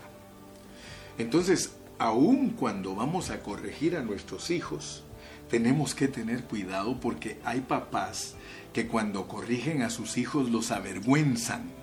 [1.19, 5.05] Entonces, aun cuando vamos a corregir a nuestros hijos,
[5.51, 8.35] tenemos que tener cuidado porque hay papás
[8.73, 11.80] que cuando corrigen a sus hijos los avergüenzan.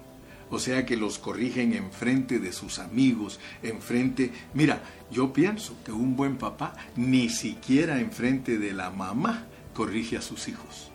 [0.50, 4.32] O sea que los corrigen en frente de sus amigos, en frente...
[4.54, 4.82] Mira,
[5.12, 10.22] yo pienso que un buen papá ni siquiera en frente de la mamá corrige a
[10.22, 10.92] sus hijos.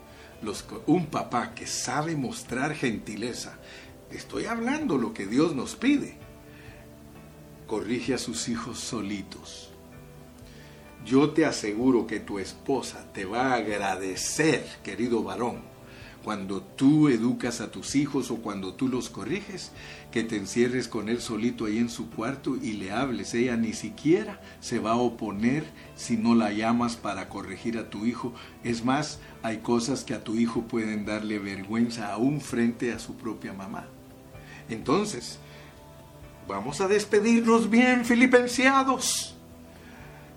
[0.86, 3.58] un papá que sabe mostrar gentileza,
[4.10, 6.16] estoy hablando lo que Dios nos pide,
[7.66, 9.70] corrige a sus hijos solitos.
[11.04, 15.71] Yo te aseguro que tu esposa te va a agradecer, querido varón,
[16.24, 19.72] cuando tú educas a tus hijos o cuando tú los corriges,
[20.10, 23.34] que te encierres con él solito ahí en su cuarto y le hables.
[23.34, 25.64] Ella ni siquiera se va a oponer
[25.96, 28.32] si no la llamas para corregir a tu hijo.
[28.62, 33.16] Es más, hay cosas que a tu hijo pueden darle vergüenza aún frente a su
[33.16, 33.86] propia mamá.
[34.68, 35.38] Entonces,
[36.46, 39.36] vamos a despedirnos bien, filipenseados.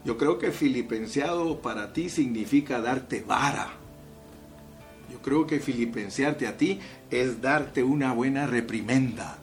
[0.04, 3.85] Yo creo que filipenseado para ti significa darte vara
[5.12, 6.80] yo creo que filipensearte a ti
[7.12, 9.38] es darte una buena reprimenda,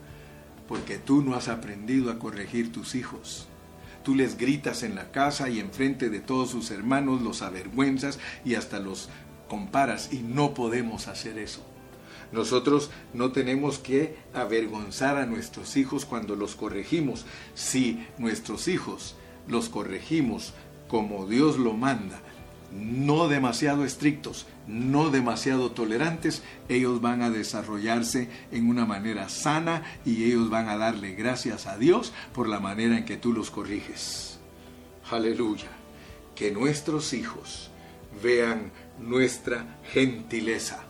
[0.68, 3.48] porque tú no has aprendido a corregir tus hijos.
[4.02, 8.56] Tú les gritas en la casa y enfrente de todos sus hermanos los avergüenzas y
[8.56, 9.08] hasta los
[9.48, 11.64] comparas y no podemos hacer eso.
[12.32, 17.26] Nosotros no tenemos que avergonzar a nuestros hijos cuando los corregimos.
[17.54, 19.14] Si nuestros hijos
[19.46, 20.54] los corregimos
[20.88, 22.20] como Dios lo manda,
[22.72, 30.24] no demasiado estrictos, no demasiado tolerantes, ellos van a desarrollarse en una manera sana y
[30.24, 34.38] ellos van a darle gracias a Dios por la manera en que tú los corriges.
[35.10, 35.68] Aleluya.
[36.34, 37.70] Que nuestros hijos
[38.22, 40.84] vean nuestra gentileza.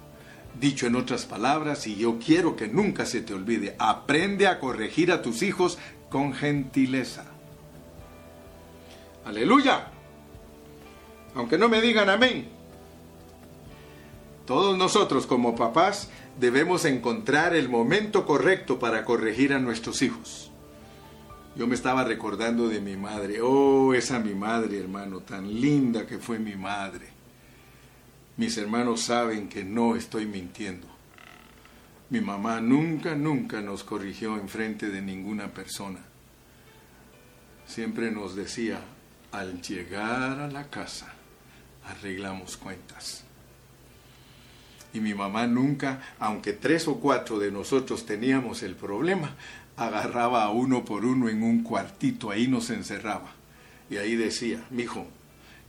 [0.59, 5.11] Dicho en otras palabras, y yo quiero que nunca se te olvide, aprende a corregir
[5.11, 5.79] a tus hijos
[6.11, 7.25] con gentileza.
[9.25, 9.92] Aleluya.
[11.35, 12.49] Aunque no me digan amén.
[14.47, 20.51] Todos nosotros como papás debemos encontrar el momento correcto para corregir a nuestros hijos.
[21.55, 23.41] Yo me estaba recordando de mi madre.
[23.43, 27.09] Oh, esa mi madre, hermano, tan linda que fue mi madre.
[28.37, 30.89] Mis hermanos saben que no estoy mintiendo.
[32.09, 36.01] Mi mamá nunca, nunca nos corrigió en frente de ninguna persona.
[37.67, 38.81] Siempre nos decía,
[39.31, 41.15] al llegar a la casa,
[41.87, 43.25] arreglamos cuentas.
[44.95, 49.35] Y mi mamá nunca, aunque tres o cuatro de nosotros teníamos el problema,
[49.77, 53.33] agarraba a uno por uno en un cuartito, ahí nos encerraba.
[53.89, 55.07] Y ahí decía, mijo,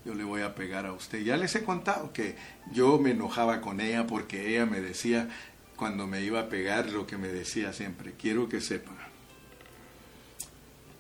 [0.06, 1.24] yo le voy a pegar a usted.
[1.24, 2.36] Ya les he contado que
[2.72, 5.30] yo me enojaba con ella porque ella me decía,
[5.78, 8.92] cuando me iba a pegar, lo que me decía siempre, quiero que sepa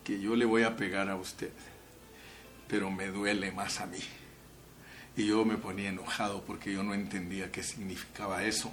[0.03, 1.51] que yo le voy a pegar a usted,
[2.67, 3.99] pero me duele más a mí.
[5.15, 8.71] Y yo me ponía enojado porque yo no entendía qué significaba eso.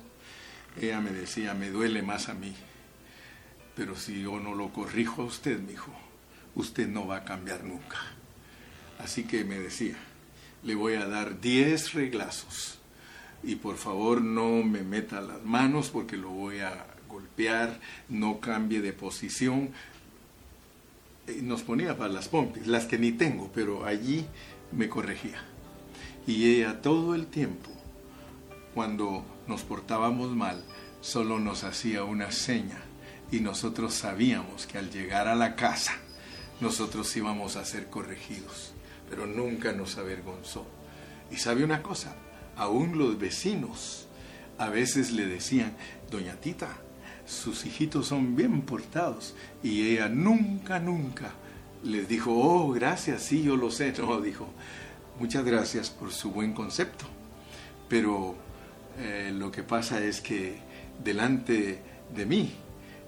[0.81, 2.55] Ella me decía, me duele más a mí.
[3.77, 5.93] Pero si yo no lo corrijo a usted, mi hijo,
[6.55, 7.99] usted no va a cambiar nunca.
[8.99, 9.97] Así que me decía,
[10.63, 12.79] le voy a dar 10 reglazos.
[13.43, 18.81] Y por favor no me meta las manos porque lo voy a golpear, no cambie
[18.81, 19.71] de posición.
[21.27, 24.27] Y nos ponía para las pompis, las que ni tengo, pero allí
[24.73, 25.43] me corregía.
[26.27, 27.71] Y ella todo el tiempo,
[28.75, 30.63] cuando nos portábamos mal,
[31.01, 32.79] solo nos hacía una seña
[33.33, 35.93] y nosotros sabíamos que al llegar a la casa
[36.61, 38.73] nosotros íbamos a ser corregidos,
[39.09, 40.67] pero nunca nos avergonzó.
[41.31, 42.15] Y sabe una cosa,
[42.57, 44.07] aún los vecinos
[44.59, 45.73] a veces le decían,
[46.11, 46.77] doña Tita,
[47.25, 49.35] sus hijitos son bien portados.
[49.63, 51.33] Y ella nunca, nunca
[51.83, 53.95] les dijo, oh, gracias, sí, yo lo sé.
[53.99, 54.49] No, dijo,
[55.21, 57.05] muchas gracias por su buen concepto,
[57.91, 58.35] pero
[58.99, 60.59] eh, lo que pasa es que
[61.05, 61.83] delante
[62.15, 62.55] de mí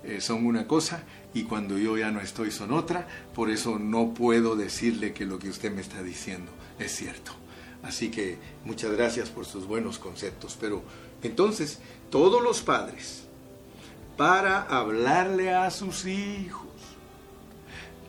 [0.04, 4.12] eh, son una cosa y cuando yo ya no estoy son otra, por eso no
[4.12, 7.32] puedo decirle que lo que usted me está diciendo es cierto.
[7.82, 10.82] Así que muchas gracias por sus buenos conceptos, pero
[11.22, 11.78] entonces
[12.10, 13.24] todos los padres,
[14.18, 16.68] para hablarle a sus hijos,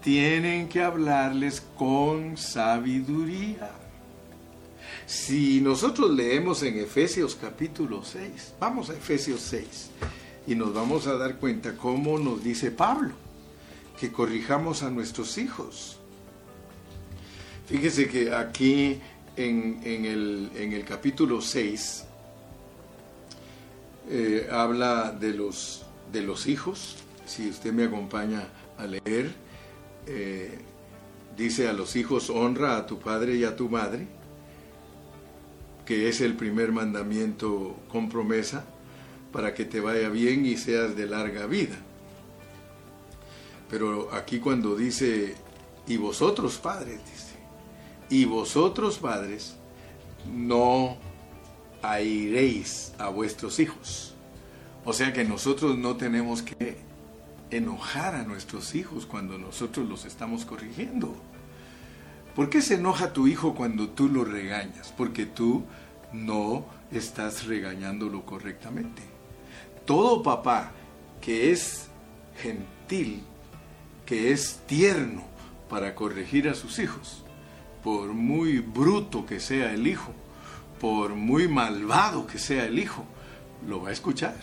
[0.01, 3.82] tienen que hablarles con sabiduría.
[5.05, 9.89] Si nosotros leemos en Efesios capítulo 6, vamos a Efesios 6
[10.47, 13.13] y nos vamos a dar cuenta cómo nos dice Pablo
[13.99, 15.97] que corrijamos a nuestros hijos.
[17.67, 18.99] Fíjese que aquí
[19.35, 22.05] en, el, capítulo 6
[24.09, 26.95] eh, habla de los, de los hijos.
[27.25, 28.47] Si usted me acompaña
[28.77, 29.33] a leer,
[30.07, 30.59] eh,
[31.35, 34.07] dice a los hijos, honra a tu padre y a tu madre
[35.85, 38.65] que es el primer mandamiento con promesa,
[39.31, 41.75] para que te vaya bien y seas de larga vida.
[43.69, 45.35] Pero aquí cuando dice,
[45.87, 47.35] y vosotros padres, dice,
[48.09, 49.55] y vosotros padres,
[50.31, 50.97] no
[51.81, 54.13] airéis a vuestros hijos.
[54.85, 56.77] O sea que nosotros no tenemos que
[57.49, 61.15] enojar a nuestros hijos cuando nosotros los estamos corrigiendo.
[62.35, 64.91] ¿Por qué se enoja tu hijo cuando tú lo regañas?
[64.97, 65.63] Porque tú
[66.11, 69.03] no estás regañándolo correctamente.
[69.85, 70.71] Todo papá
[71.21, 71.87] que es
[72.41, 73.21] gentil,
[74.05, 75.23] que es tierno
[75.69, 77.23] para corregir a sus hijos,
[77.83, 80.11] por muy bruto que sea el hijo,
[80.79, 83.05] por muy malvado que sea el hijo,
[83.67, 84.35] lo va a escuchar.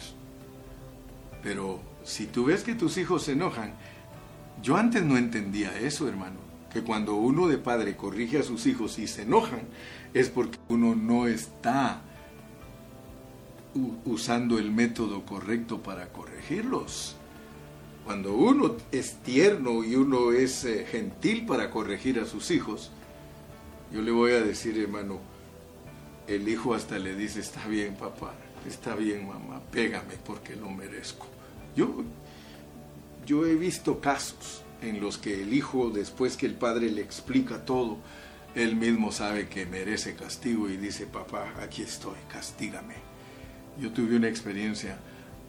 [1.43, 3.75] Pero si tú ves que tus hijos se enojan,
[4.63, 8.99] yo antes no entendía eso, hermano, que cuando uno de padre corrige a sus hijos
[8.99, 9.63] y se enojan,
[10.15, 12.03] es porque uno no está
[14.05, 17.17] usando el método correcto para corregirlos.
[18.05, 22.91] Cuando uno es tierno y uno es eh, gentil para corregir a sus hijos,
[23.93, 25.21] yo le voy a decir, hermano,
[26.27, 28.35] el hijo hasta le dice, está bien papá,
[28.67, 31.27] está bien mamá, pégame porque lo merezco.
[31.77, 32.03] Yo,
[33.27, 37.65] yo he visto casos en los que el hijo, después que el padre le explica
[37.65, 37.99] todo,
[38.55, 42.95] él mismo sabe que merece castigo y dice, papá, aquí estoy, castígame.
[43.81, 44.99] Yo tuve una experiencia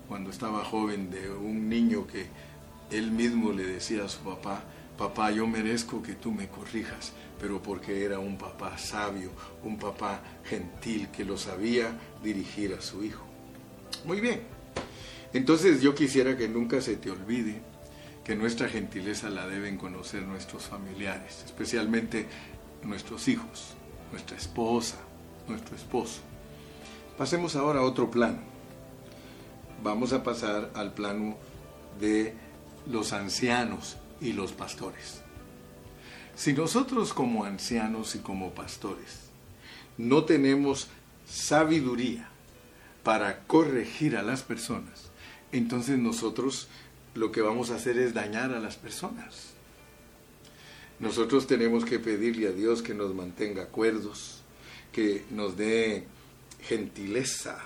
[0.08, 2.28] cuando estaba joven de un niño que
[2.92, 4.64] él mismo le decía a su papá,
[4.98, 9.32] papá, yo merezco que tú me corrijas, pero porque era un papá sabio,
[9.64, 13.26] un papá gentil que lo sabía dirigir a su hijo.
[14.06, 14.42] Muy bien,
[15.34, 17.62] entonces yo quisiera que nunca se te olvide
[18.24, 22.28] que nuestra gentileza la deben conocer nuestros familiares, especialmente
[22.84, 23.74] nuestros hijos,
[24.12, 24.98] nuestra esposa,
[25.48, 26.22] nuestro esposo.
[27.18, 28.40] Pasemos ahora a otro plano.
[29.84, 31.38] Vamos a pasar al plano
[32.00, 32.36] de
[32.88, 35.22] los ancianos y los pastores.
[36.36, 39.30] Si nosotros como ancianos y como pastores
[39.98, 40.88] no tenemos
[41.28, 42.30] sabiduría
[43.04, 45.12] para corregir a las personas,
[45.52, 46.68] entonces nosotros
[47.16, 49.54] lo que vamos a hacer es dañar a las personas.
[51.00, 54.42] Nosotros tenemos que pedirle a Dios que nos mantenga acuerdos,
[54.92, 56.06] que nos dé
[56.62, 57.58] gentileza.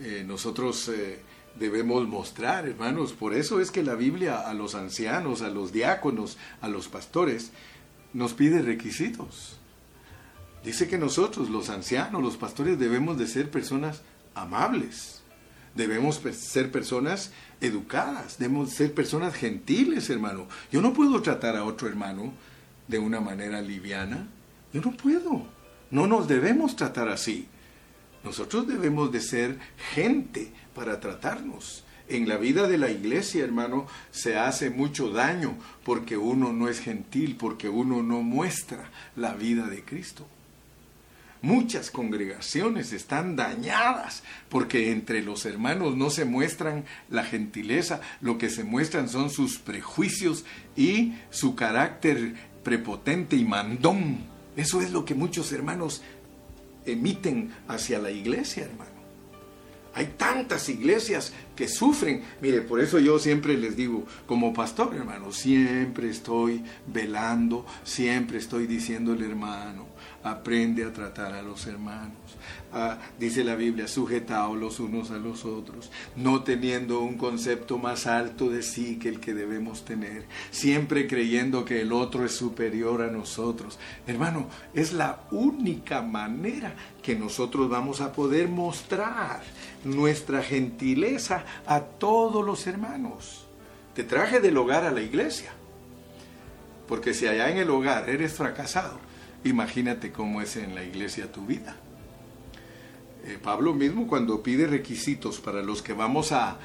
[0.00, 1.20] Eh, nosotros eh,
[1.58, 6.36] debemos mostrar, hermanos, por eso es que la Biblia a los ancianos, a los diáconos,
[6.60, 7.52] a los pastores,
[8.12, 9.56] nos pide requisitos.
[10.64, 14.02] Dice que nosotros, los ancianos, los pastores, debemos de ser personas
[14.34, 15.22] amables,
[15.74, 20.46] debemos ser personas educadas, debemos ser personas gentiles, hermano.
[20.70, 22.32] Yo no puedo tratar a otro hermano
[22.88, 24.26] de una manera liviana.
[24.72, 25.46] Yo no puedo.
[25.90, 27.48] No nos debemos tratar así.
[28.22, 29.58] Nosotros debemos de ser
[29.92, 31.84] gente para tratarnos.
[32.08, 36.80] En la vida de la iglesia, hermano, se hace mucho daño porque uno no es
[36.80, 40.26] gentil, porque uno no muestra la vida de Cristo.
[41.44, 48.48] Muchas congregaciones están dañadas porque entre los hermanos no se muestran la gentileza, lo que
[48.48, 52.32] se muestran son sus prejuicios y su carácter
[52.62, 54.20] prepotente y mandón.
[54.56, 56.00] Eso es lo que muchos hermanos
[56.86, 58.94] emiten hacia la iglesia, hermano.
[59.92, 62.22] Hay tantas iglesias que sufren.
[62.40, 68.66] Mire, por eso yo siempre les digo, como pastor, hermano, siempre estoy velando, siempre estoy
[68.66, 69.93] diciéndole, hermano,
[70.24, 72.16] aprende a tratar a los hermanos.
[72.72, 78.06] Ah, dice la Biblia, sujetaos los unos a los otros, no teniendo un concepto más
[78.06, 83.02] alto de sí que el que debemos tener, siempre creyendo que el otro es superior
[83.02, 83.78] a nosotros.
[84.06, 89.42] Hermano, es la única manera que nosotros vamos a poder mostrar
[89.84, 93.46] nuestra gentileza a todos los hermanos.
[93.94, 95.52] Te traje del hogar a la iglesia.
[96.88, 98.98] Porque si allá en el hogar eres fracasado,
[99.44, 101.76] Imagínate cómo es en la iglesia tu vida.
[103.24, 106.58] Eh, Pablo mismo cuando pide requisitos para los que vamos a,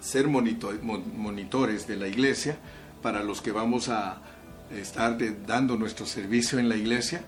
[0.00, 2.56] ser monitores de la iglesia,
[3.02, 4.22] para los que vamos a
[4.70, 7.22] estar dando nuestro servicio en la iglesia,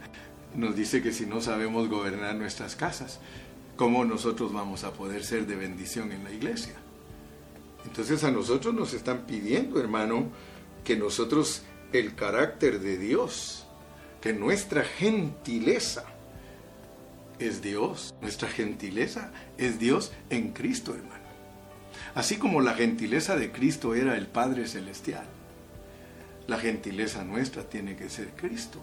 [0.54, 3.20] nos dice que si no sabemos gobernar nuestras casas,
[3.76, 6.74] ¿cómo nosotros vamos a poder ser de bendición en la iglesia?
[7.84, 10.28] Entonces a nosotros nos están pidiendo, hermano,
[10.84, 11.62] que nosotros
[11.92, 13.66] el carácter de Dios,
[14.20, 16.04] que nuestra gentileza
[17.38, 21.28] es Dios, nuestra gentileza es Dios en Cristo, hermano.
[22.14, 25.26] Así como la gentileza de Cristo era el Padre Celestial,
[26.46, 28.80] la gentileza nuestra tiene que ser Cristo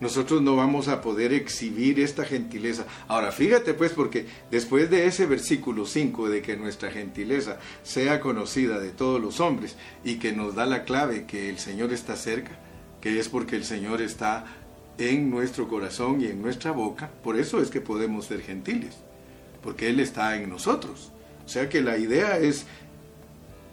[0.00, 2.86] nosotros no vamos a poder exhibir esta gentileza.
[3.08, 8.78] Ahora, fíjate pues, porque después de ese versículo 5 de que nuestra gentileza sea conocida
[8.78, 12.52] de todos los hombres y que nos da la clave que el Señor está cerca,
[13.00, 14.44] que es porque el Señor está
[14.98, 17.10] en nuestro corazón y en nuestra boca.
[17.22, 18.96] Por eso es que podemos ser gentiles,
[19.62, 21.12] porque Él está en nosotros.
[21.44, 22.66] O sea que la idea es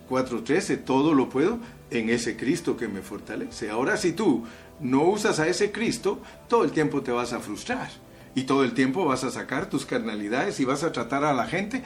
[0.09, 1.59] 4.13, todo lo puedo
[1.89, 3.69] en ese Cristo que me fortalece.
[3.69, 4.43] Ahora si tú
[4.79, 7.89] no usas a ese Cristo, todo el tiempo te vas a frustrar
[8.35, 11.45] y todo el tiempo vas a sacar tus carnalidades y vas a tratar a la
[11.45, 11.83] gente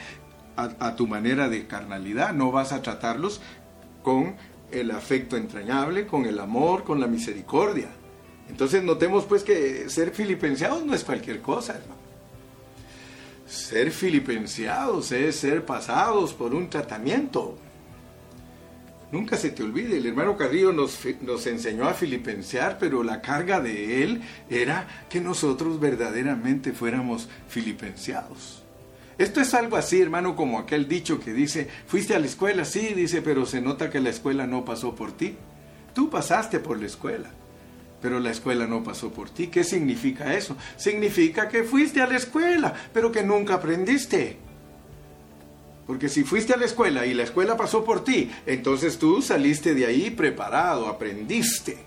[0.55, 3.41] a, tu manera de carnalidad, no vas a tratarlos
[4.01, 4.35] con
[4.71, 7.89] el afecto entrañable, con el amor, con la misericordia.
[8.49, 12.01] Entonces notemos pues que ser filipenseados no es cualquier cosa, hermano.
[13.45, 17.55] Ser filipenseados es ser pasados por un tratamiento.
[19.11, 23.61] Nunca se te olvide, el hermano Carrillo nos, nos, enseñó a filipensear, pero la carga
[23.61, 28.63] de él era que nosotros verdaderamente fuéramos filipenseados.
[29.17, 32.93] Esto es algo así, hermano, como aquel dicho que dice, fuiste a la escuela, sí,
[32.93, 35.35] dice, pero se nota que la escuela no pasó por ti.
[35.95, 37.29] Tú pasaste por la escuela,
[38.01, 39.47] pero la escuela no pasó por ti.
[39.47, 40.57] ¿Qué significa eso?
[40.75, 44.37] Significa que fuiste a la escuela, pero que nunca aprendiste.
[45.87, 49.73] Porque si fuiste a la escuela y la escuela pasó por ti, entonces tú saliste
[49.73, 51.77] de ahí preparado, aprendiste.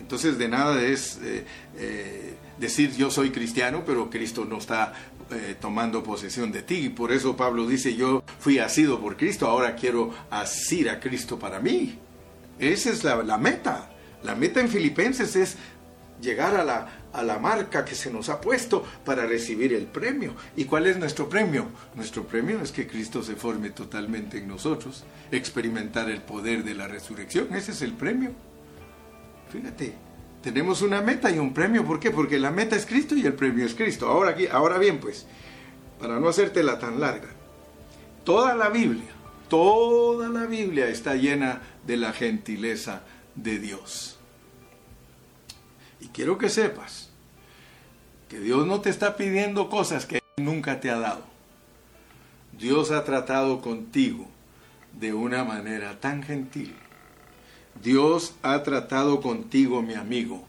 [0.00, 1.44] Entonces de nada es eh,
[1.76, 4.94] eh, decir yo soy cristiano, pero Cristo no está
[5.30, 6.88] eh, tomando posesión de ti.
[6.88, 11.60] Por eso Pablo dice yo fui asido por Cristo, ahora quiero asir a Cristo para
[11.60, 11.98] mí.
[12.58, 13.90] Esa es la, la meta.
[14.22, 15.56] La meta en Filipenses es
[16.22, 20.34] llegar a la, a la marca que se nos ha puesto para recibir el premio.
[20.56, 21.68] ¿Y cuál es nuestro premio?
[21.94, 26.88] Nuestro premio es que Cristo se forme totalmente en nosotros, experimentar el poder de la
[26.88, 27.54] resurrección.
[27.54, 28.32] Ese es el premio.
[29.50, 29.94] Fíjate,
[30.42, 31.84] tenemos una meta y un premio.
[31.84, 32.10] ¿Por qué?
[32.10, 34.08] Porque la meta es Cristo y el premio es Cristo.
[34.08, 35.26] Ahora, aquí, ahora bien, pues,
[35.98, 37.28] para no hacértela tan larga,
[38.24, 39.10] toda la Biblia,
[39.48, 43.02] toda la Biblia está llena de la gentileza
[43.34, 44.17] de Dios.
[46.00, 47.10] Y quiero que sepas
[48.28, 51.24] que Dios no te está pidiendo cosas que nunca te ha dado.
[52.58, 54.26] Dios ha tratado contigo
[54.98, 56.74] de una manera tan gentil.
[57.82, 60.44] Dios ha tratado contigo, mi amigo,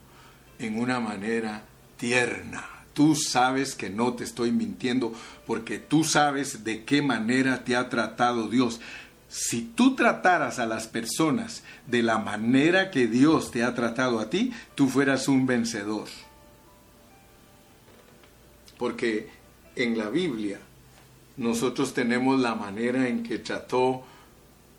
[0.58, 1.64] en una manera
[1.98, 2.66] tierna.
[2.94, 5.14] Tú sabes que no te estoy mintiendo
[5.46, 8.82] porque tú sabes de qué manera te ha tratado Dios.
[9.30, 14.30] Si tú trataras a las personas de la manera que Dios te ha tratado a
[14.32, 16.08] ti, tú fueras un vencedor.
[18.80, 19.30] Porque
[19.76, 20.60] en la Biblia
[21.38, 24.04] nosotros tenemos la manera en que trató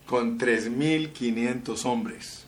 [0.06, 2.44] con 3.500 hombres.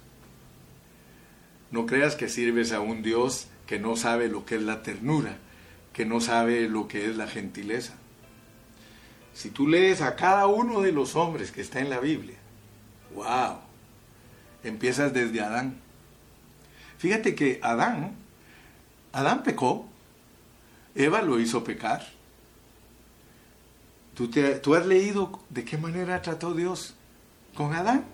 [1.71, 5.39] No creas que sirves a un Dios que no sabe lo que es la ternura,
[5.93, 7.95] que no sabe lo que es la gentileza.
[9.35, 12.37] Si tú lees a cada uno de los hombres que está en la Biblia,
[13.15, 13.59] wow,
[14.63, 15.81] empiezas desde Adán.
[16.99, 18.15] Fíjate que Adán,
[19.13, 19.87] Adán pecó,
[20.95, 22.07] Eva lo hizo pecar.
[24.15, 26.95] ¿Tú, ¿Tú has leído de qué manera trató Dios
[27.55, 28.05] con Adán?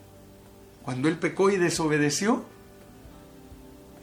[0.84, 2.44] Cuando él pecó y desobedeció.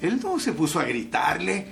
[0.01, 1.67] Él no se puso a gritarle,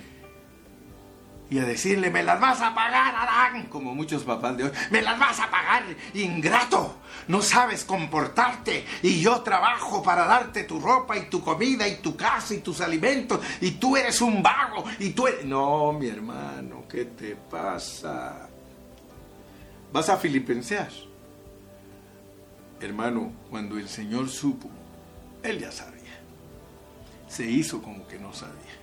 [1.53, 5.03] y a decirle, me las vas a pagar, Adán, como muchos papás de hoy, me
[5.03, 5.83] las vas a pagar,
[6.15, 6.97] ingrato,
[7.27, 12.15] no sabes comportarte y yo trabajo para darte tu ropa y tu comida y tu
[12.15, 15.45] casa y tus alimentos y tú eres un vago y tú eres...
[15.45, 18.49] No, mi hermano, ¿qué te pasa?
[19.91, 20.89] Vas a filipensear.
[22.81, 24.71] Hermano, cuando el Señor supo,
[25.43, 26.19] Él ya sabía.
[27.27, 28.82] Se hizo como que no sabía.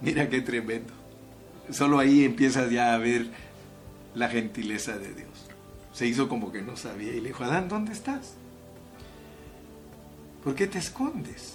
[0.00, 0.92] Mira qué tremendo.
[1.70, 3.26] Solo ahí empiezas ya a ver
[4.14, 5.46] la gentileza de Dios.
[5.92, 8.34] Se hizo como que no sabía y le dijo, Adán, ¿dónde estás?
[10.44, 11.54] ¿Por qué te escondes?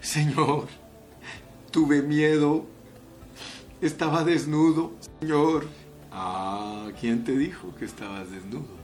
[0.00, 0.68] Señor,
[1.70, 2.66] tuve miedo,
[3.80, 5.66] estaba desnudo, Señor.
[6.12, 8.78] Ah, ¿quién te dijo que estabas desnudo?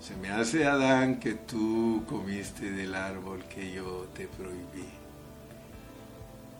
[0.00, 5.03] Se me hace, Adán, que tú comiste del árbol que yo te prohibí.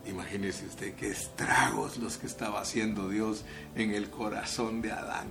[0.07, 3.45] Imagínese usted qué estragos los que estaba haciendo Dios
[3.75, 5.29] en el corazón de Adán.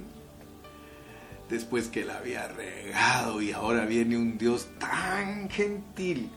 [1.49, 6.31] Después que la había regado y ahora viene un Dios tan gentil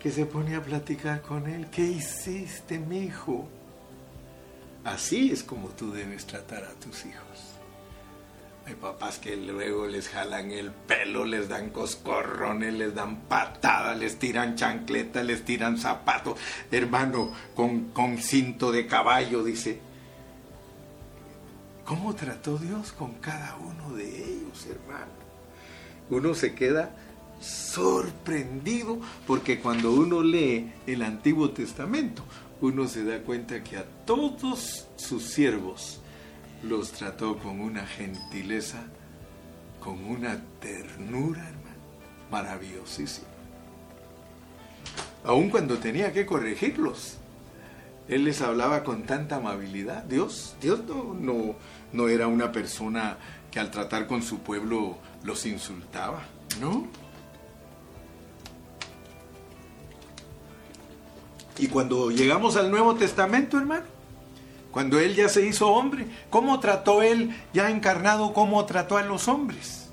[0.00, 1.68] que se pone a platicar con él.
[1.70, 3.48] ¿Qué hiciste, mi hijo?
[4.84, 7.47] Así es como tú debes tratar a tus hijos.
[8.68, 14.18] Hay papás que luego les jalan el pelo, les dan coscorrones, les dan patadas, les
[14.18, 16.38] tiran chancletas, les tiran zapatos.
[16.70, 19.80] Hermano, con, con cinto de caballo, dice.
[21.86, 25.12] ¿Cómo trató Dios con cada uno de ellos, hermano?
[26.10, 26.90] Uno se queda
[27.40, 32.22] sorprendido porque cuando uno lee el Antiguo Testamento,
[32.60, 36.02] uno se da cuenta que a todos sus siervos
[36.62, 38.82] los trató con una gentileza,
[39.80, 41.76] con una ternura, hermano,
[42.30, 43.28] maravillosísima.
[45.24, 47.16] Aun cuando tenía que corregirlos,
[48.08, 50.04] él les hablaba con tanta amabilidad.
[50.04, 51.54] Dios, Dios no, no,
[51.92, 53.18] no era una persona
[53.50, 56.22] que al tratar con su pueblo los insultaba,
[56.60, 56.86] ¿no?
[61.58, 63.97] Y cuando llegamos al Nuevo Testamento, hermano,
[64.70, 69.28] cuando Él ya se hizo hombre, ¿cómo trató Él ya encarnado, cómo trató a los
[69.28, 69.88] hombres?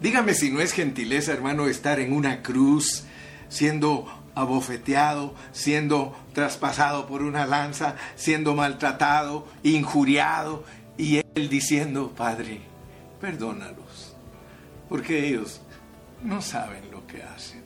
[0.00, 3.04] Dígame si no es gentileza, hermano, estar en una cruz,
[3.48, 10.64] siendo abofeteado, siendo traspasado por una lanza, siendo maltratado, injuriado,
[10.96, 12.62] y Él diciendo, Padre,
[13.20, 14.16] perdónalos,
[14.88, 15.60] porque ellos
[16.22, 17.62] no saben lo que hacen.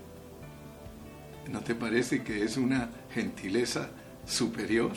[1.49, 3.89] ¿No te parece que es una gentileza
[4.27, 4.93] superior?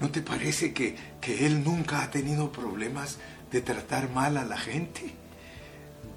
[0.00, 3.18] ¿No te parece que, que Él nunca ha tenido problemas
[3.52, 5.14] de tratar mal a la gente?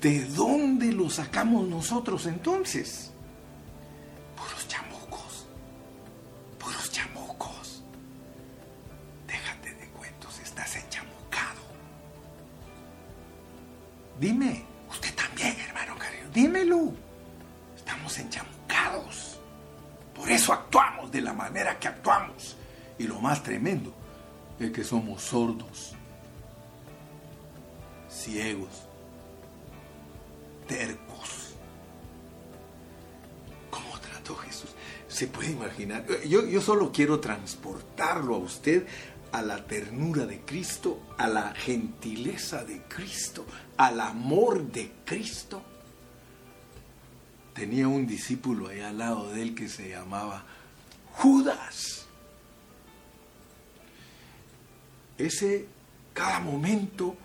[0.01, 3.11] ¿De dónde lo sacamos nosotros entonces?
[4.35, 5.47] Puros chamucos,
[6.59, 7.83] puros chamucos.
[9.27, 11.61] Déjate de cuentos, estás enchamucado.
[14.19, 16.93] Dime, usted también, hermano cariño, dímelo.
[17.75, 19.22] Estamos enchamucados.
[20.23, 22.55] Por eso actuamos de la manera que actuamos.
[22.97, 23.93] Y lo más tremendo
[24.57, 25.95] es que somos sordos,
[28.09, 28.87] ciegos,
[30.65, 31.55] tercos.
[33.69, 34.69] ¿Cómo trató Jesús?
[35.09, 36.05] Se puede imaginar.
[36.25, 38.87] Yo, yo solo quiero transportarlo a usted
[39.33, 43.45] a la ternura de Cristo, a la gentileza de Cristo,
[43.75, 45.63] al amor de Cristo
[47.53, 50.43] tenía un discípulo ahí al lado de él que se llamaba
[51.13, 52.05] Judas.
[55.17, 55.67] Ese
[56.13, 57.15] cada momento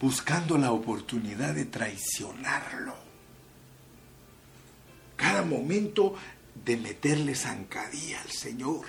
[0.00, 2.94] buscando la oportunidad de traicionarlo.
[5.16, 6.14] Cada momento
[6.64, 8.86] de meterle zancadilla al Señor.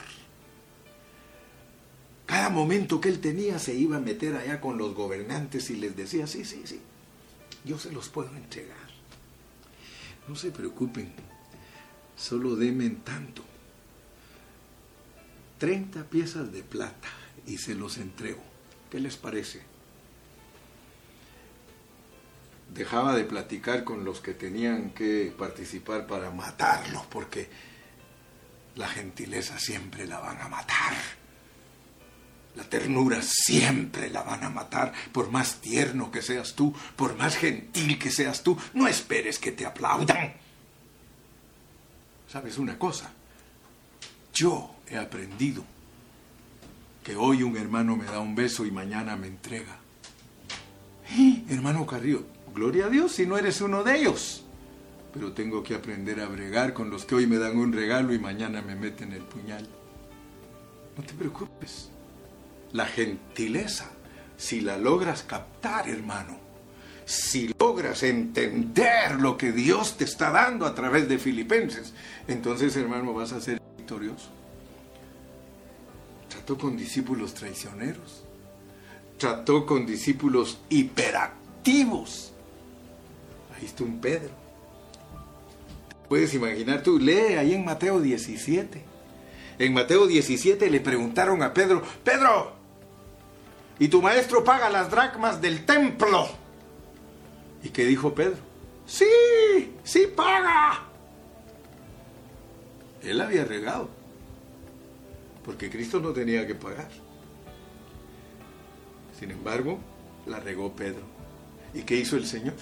[2.25, 5.97] Cada momento que él tenía se iba a meter allá con los gobernantes y les
[5.97, 6.79] decía, sí, sí, sí,
[7.65, 8.80] yo se los puedo entregar.
[10.27, 11.11] No se preocupen,
[12.15, 13.43] solo denme tanto.
[15.57, 17.07] 30 piezas de plata
[17.45, 18.41] y se los entrego.
[18.89, 19.61] ¿Qué les parece?
[22.73, 27.49] Dejaba de platicar con los que tenían que participar para matarlo, porque
[28.75, 30.93] la gentileza siempre la van a matar.
[32.55, 37.37] La ternura siempre la van a matar, por más tierno que seas tú, por más
[37.37, 38.57] gentil que seas tú.
[38.73, 40.33] No esperes que te aplaudan.
[42.27, 43.11] ¿Sabes una cosa?
[44.33, 45.63] Yo he aprendido
[47.03, 49.77] que hoy un hermano me da un beso y mañana me entrega.
[51.09, 51.43] ¿Eh?
[51.49, 54.43] Hermano Carrillo, gloria a Dios si no eres uno de ellos.
[55.13, 58.19] Pero tengo que aprender a bregar con los que hoy me dan un regalo y
[58.19, 59.67] mañana me meten el puñal.
[60.97, 61.90] No te preocupes
[62.73, 63.91] la gentileza,
[64.37, 66.37] si la logras captar, hermano,
[67.05, 71.93] si logras entender lo que Dios te está dando a través de Filipenses,
[72.27, 74.29] entonces, hermano, vas a ser victorioso.
[76.29, 78.23] Trató con discípulos traicioneros,
[79.17, 82.31] trató con discípulos hiperactivos.
[83.55, 84.31] Ahí está un Pedro.
[86.07, 88.83] Puedes imaginar tú, lee ahí en Mateo 17.
[89.59, 92.60] En Mateo 17 le preguntaron a Pedro, Pedro,
[93.81, 96.27] y tu maestro paga las dracmas del templo.
[97.63, 98.37] ¿Y qué dijo Pedro?
[98.85, 99.07] Sí,
[99.83, 100.83] sí paga.
[103.01, 103.89] Él había regado,
[105.43, 106.89] porque Cristo no tenía que pagar.
[109.19, 109.79] Sin embargo,
[110.27, 111.01] la regó Pedro.
[111.73, 112.53] ¿Y qué hizo el Señor?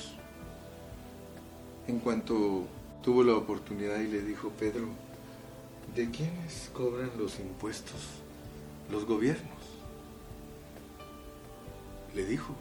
[1.88, 2.66] En cuanto
[3.04, 4.88] tuvo la oportunidad y le dijo, Pedro,
[5.98, 8.00] ¿de quiénes cobran los impuestos
[8.90, 9.59] los gobiernos?
[12.16, 12.56] Le dijo.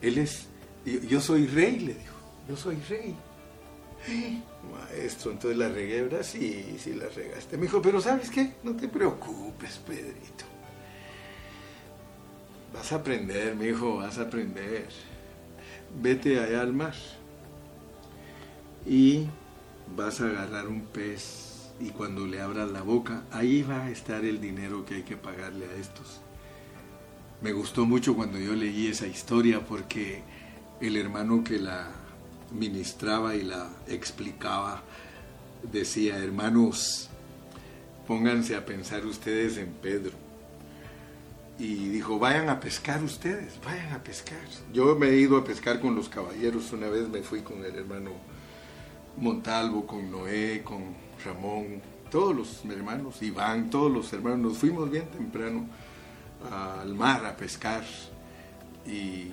[0.00, 0.46] Él es,
[0.84, 2.16] yo, soy rey, le dijo.
[2.48, 3.16] Yo soy rey.
[4.72, 6.22] Maestro, entonces la regué, ¿verdad?
[6.22, 7.56] Sí, sí la regaste.
[7.56, 8.54] Me dijo, pero ¿sabes qué?
[8.62, 10.44] No te preocupes, Pedrito.
[12.72, 14.88] Vas a aprender, mi hijo, vas a aprender.
[16.00, 16.94] Vete allá al mar
[18.84, 19.26] y
[19.96, 24.24] vas a agarrar un pez y cuando le abras la boca, ahí va a estar
[24.24, 26.20] el dinero que hay que pagarle a estos
[27.40, 30.22] me gustó mucho cuando yo leí esa historia porque
[30.80, 31.90] el hermano que la
[32.52, 34.82] ministraba y la explicaba
[35.70, 37.08] decía, hermanos,
[38.06, 40.12] pónganse a pensar ustedes en Pedro.
[41.58, 44.38] Y dijo, vayan a pescar ustedes, vayan a pescar.
[44.72, 47.74] Yo me he ido a pescar con los caballeros, una vez me fui con el
[47.74, 48.10] hermano
[49.16, 51.80] Montalvo, con Noé, con Ramón,
[52.10, 55.66] todos los hermanos, Iván, todos los hermanos, nos fuimos bien temprano
[56.50, 57.84] al mar a pescar
[58.86, 59.28] y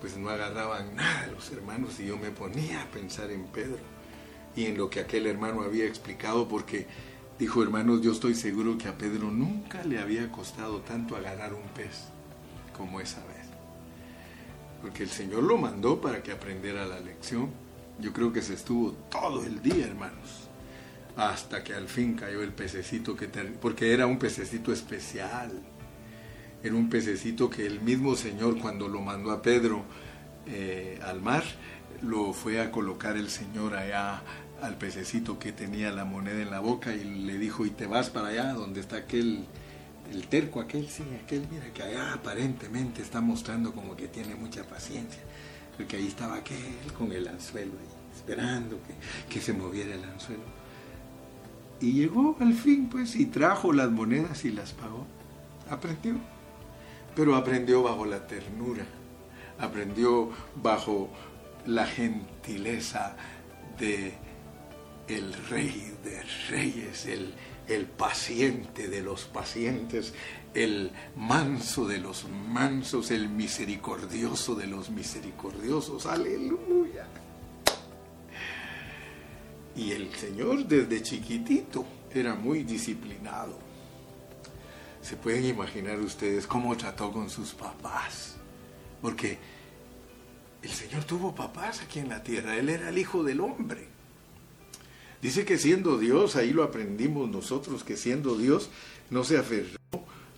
[0.00, 3.78] pues no agarraban nada los hermanos y yo me ponía a pensar en Pedro
[4.56, 6.86] y en lo que aquel hermano había explicado porque
[7.38, 11.68] dijo hermanos yo estoy seguro que a Pedro nunca le había costado tanto agarrar un
[11.74, 12.04] pez
[12.76, 13.42] como esa vez
[14.82, 17.50] porque el Señor lo mandó para que aprendiera la lección.
[18.00, 20.48] Yo creo que se estuvo todo el día hermanos
[21.16, 25.52] hasta que al fin cayó el pececito que porque era un pececito especial
[26.62, 29.84] era un pececito que el mismo Señor cuando lo mandó a Pedro
[30.46, 31.42] eh, al mar,
[32.02, 34.22] lo fue a colocar el Señor allá
[34.60, 38.10] al pececito que tenía la moneda en la boca y le dijo, y te vas
[38.10, 39.44] para allá donde está aquel,
[40.10, 44.62] el terco aquel, sí, aquel, mira que allá aparentemente está mostrando como que tiene mucha
[44.64, 45.22] paciencia,
[45.76, 46.58] porque ahí estaba aquel
[46.96, 50.62] con el anzuelo ahí, esperando que, que se moviera el anzuelo.
[51.80, 55.04] Y llegó al fin, pues, y trajo las monedas y las pagó.
[55.68, 56.14] Aprendió
[57.14, 58.84] pero aprendió bajo la ternura,
[59.58, 61.10] aprendió bajo
[61.66, 63.16] la gentileza
[63.78, 64.14] de
[65.08, 67.34] el rey de reyes, el,
[67.68, 70.14] el paciente de los pacientes,
[70.54, 76.06] el manso de los mansos, el misericordioso de los misericordiosos.
[76.06, 77.06] Aleluya.
[79.74, 81.84] Y el Señor desde chiquitito
[82.14, 83.71] era muy disciplinado
[85.02, 88.36] se pueden imaginar ustedes cómo trató con sus papás.
[89.02, 89.36] Porque
[90.62, 93.88] el Señor tuvo papás aquí en la tierra, Él era el Hijo del Hombre.
[95.20, 98.70] Dice que siendo Dios, ahí lo aprendimos nosotros, que siendo Dios
[99.10, 99.78] no se aferró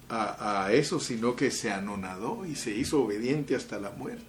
[0.08, 4.24] a, a, eso, sino que se anonadó y se hizo obediente hasta la muerte.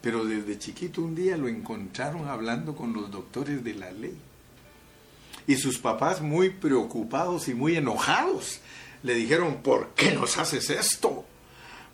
[0.00, 4.16] Pero desde chiquito un día lo encontraron hablando con los doctores de la ley.
[5.46, 8.60] Y sus papás muy preocupados y muy enojados
[9.02, 11.24] le dijeron, ¿por qué nos haces esto?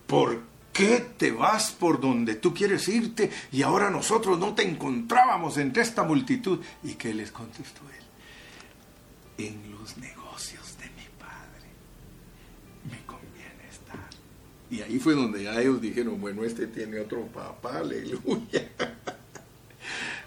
[0.07, 0.43] ¿Por
[0.73, 5.83] qué te vas por donde tú quieres irte y ahora nosotros no te encontrábamos entre
[5.83, 6.61] esta multitud?
[6.83, 9.47] ¿Y qué les contestó él?
[9.47, 11.69] En los negocios de mi padre
[12.91, 14.09] me conviene estar.
[14.71, 18.71] Y ahí fue donde ya ellos dijeron, bueno, este tiene otro papá, aleluya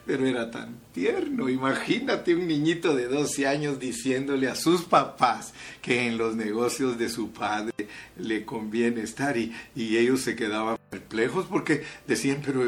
[0.07, 1.49] pero era tan tierno.
[1.49, 7.09] Imagínate un niñito de 12 años diciéndole a sus papás que en los negocios de
[7.09, 7.73] su padre
[8.17, 12.63] le conviene estar y, ellos se quedaban perplejos porque decían, pero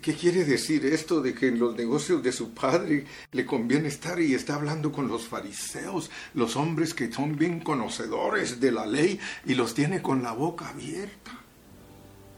[0.00, 4.20] ¿qué quiere decir esto de que en los negocios de su padre le conviene estar
[4.20, 9.18] y está hablando con los fariseos, los hombres que son bien conocedores de la ley
[9.44, 11.32] y los tiene con la boca abierta?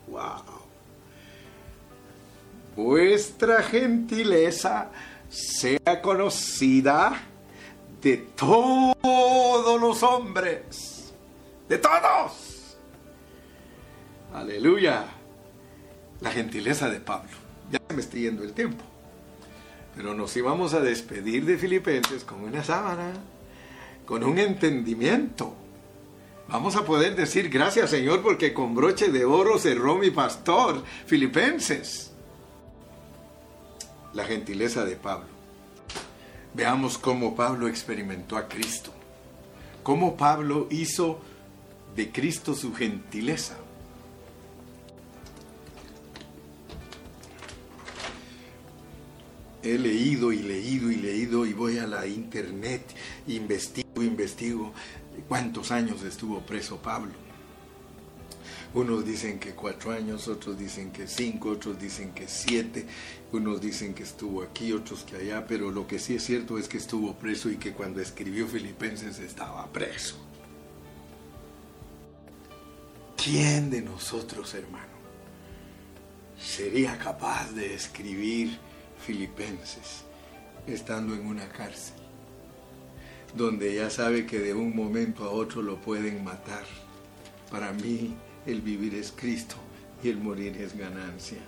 [0.09, 0.70] ¡Wow!
[2.77, 4.91] Vuestra gentileza
[5.29, 7.23] sea conocida
[8.01, 11.13] de todos los hombres,
[11.69, 12.77] de todos.
[14.35, 15.05] Aleluya.
[16.21, 17.31] La gentileza de Pablo.
[17.71, 18.85] Ya me estoy yendo el tiempo.
[19.97, 23.13] Pero nos íbamos a despedir de Filipenses con una sábana,
[24.07, 25.55] con un entendimiento.
[26.49, 32.10] Vamos a poder decir gracias Señor porque con broche de oro cerró mi pastor, Filipenses
[34.15, 35.29] la gentileza de Pablo.
[36.55, 38.93] Veamos cómo Pablo experimentó a Cristo,
[39.83, 41.21] cómo Pablo hizo
[41.95, 43.57] de Cristo su gentileza.
[49.63, 52.83] He leído y leído y leído y voy a la internet,
[53.27, 54.73] investigo, investigo
[55.29, 57.30] cuántos años estuvo preso Pablo
[58.75, 62.87] unos dicen que cuatro años, otros dicen que cinco, otros dicen que siete,
[63.33, 66.69] unos dicen que estuvo aquí, otros que allá, pero lo que sí es cierto es
[66.69, 70.17] que estuvo preso y que cuando escribió Filipenses estaba preso.
[73.17, 74.87] ¿Quién de nosotros, hermano,
[76.41, 78.59] sería capaz de escribir
[79.05, 80.05] Filipenses
[80.67, 82.01] estando en una cárcel?
[83.35, 86.65] donde ya sabe que de un momento a otro lo pueden matar.
[87.51, 88.17] Para mí,
[88.47, 89.57] el vivir es Cristo
[90.03, 91.39] y el morir es ganancia.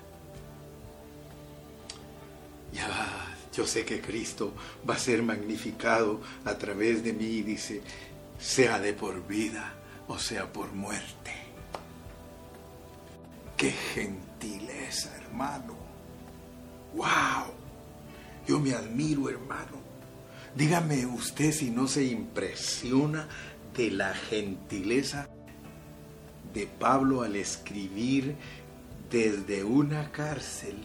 [2.73, 4.55] Ya, yo sé que Cristo
[4.89, 7.83] va a ser magnificado a través de mí, dice,
[8.39, 9.75] sea de por vida
[10.09, 11.33] o sea por muerte.
[13.57, 15.77] Qué gentileza, hermano.
[16.95, 17.55] ¡Wow!
[18.47, 19.81] Yo me admiro, hermano.
[20.57, 23.29] Dígame usted si no se impresiona
[23.77, 25.29] de la gentileza
[26.53, 28.37] de Pablo al escribir
[29.11, 30.77] desde una cárcel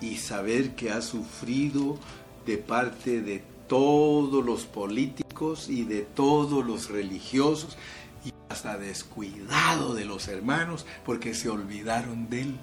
[0.00, 1.98] y saber que ha sufrido
[2.44, 7.76] de parte de todos los políticos y de todos los religiosos
[8.24, 12.56] y hasta descuidado de los hermanos porque se olvidaron de él.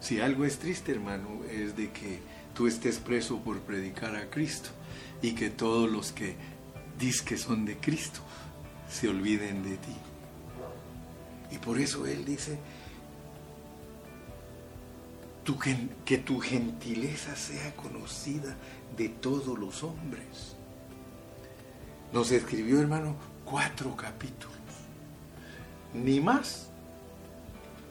[0.00, 2.20] Si algo es triste, hermano, es de que
[2.54, 4.70] tú estés preso por predicar a Cristo
[5.22, 6.36] y que todos los que
[6.98, 8.20] dices que son de Cristo
[8.90, 9.96] se olviden de ti.
[11.54, 12.58] Y por eso Él dice,
[16.04, 18.56] que, tu gentileza sea conocida
[18.96, 20.56] de todos los hombres.
[22.12, 24.56] Nos escribió, hermano, cuatro capítulos.
[25.92, 26.70] Ni más,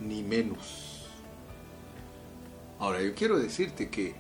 [0.01, 1.07] ni menos.
[2.79, 4.15] Ahora, yo quiero decirte que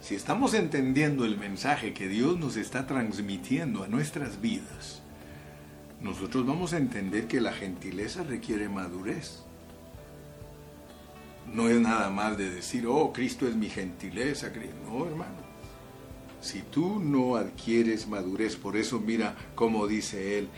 [0.00, 5.02] si estamos entendiendo el mensaje que Dios nos está transmitiendo a nuestras vidas,
[6.00, 9.40] nosotros vamos a entender que la gentileza requiere madurez.
[11.52, 14.52] No es nada más de decir, oh, Cristo es mi gentileza.
[14.86, 15.48] No, hermano.
[16.40, 20.48] Si tú no adquieres madurez, por eso mira cómo dice él,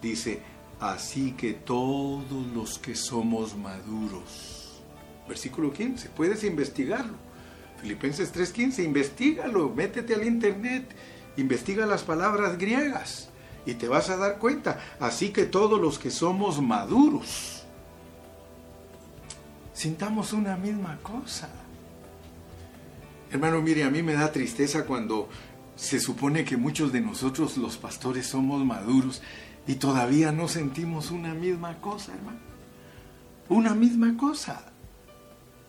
[0.00, 0.40] dice,
[0.78, 4.80] así que todos los que somos maduros.
[5.26, 7.16] Versículo 15, puedes investigarlo.
[7.80, 10.86] Filipenses 3:15, investigalo, métete al internet,
[11.36, 13.30] investiga las palabras griegas
[13.66, 14.78] y te vas a dar cuenta.
[15.00, 17.64] Así que todos los que somos maduros,
[19.72, 21.48] sintamos una misma cosa.
[23.30, 25.28] Hermano, mire, a mí me da tristeza cuando
[25.76, 29.22] se supone que muchos de nosotros los pastores somos maduros
[29.66, 32.38] y todavía no sentimos una misma cosa, hermano.
[33.48, 34.64] Una misma cosa.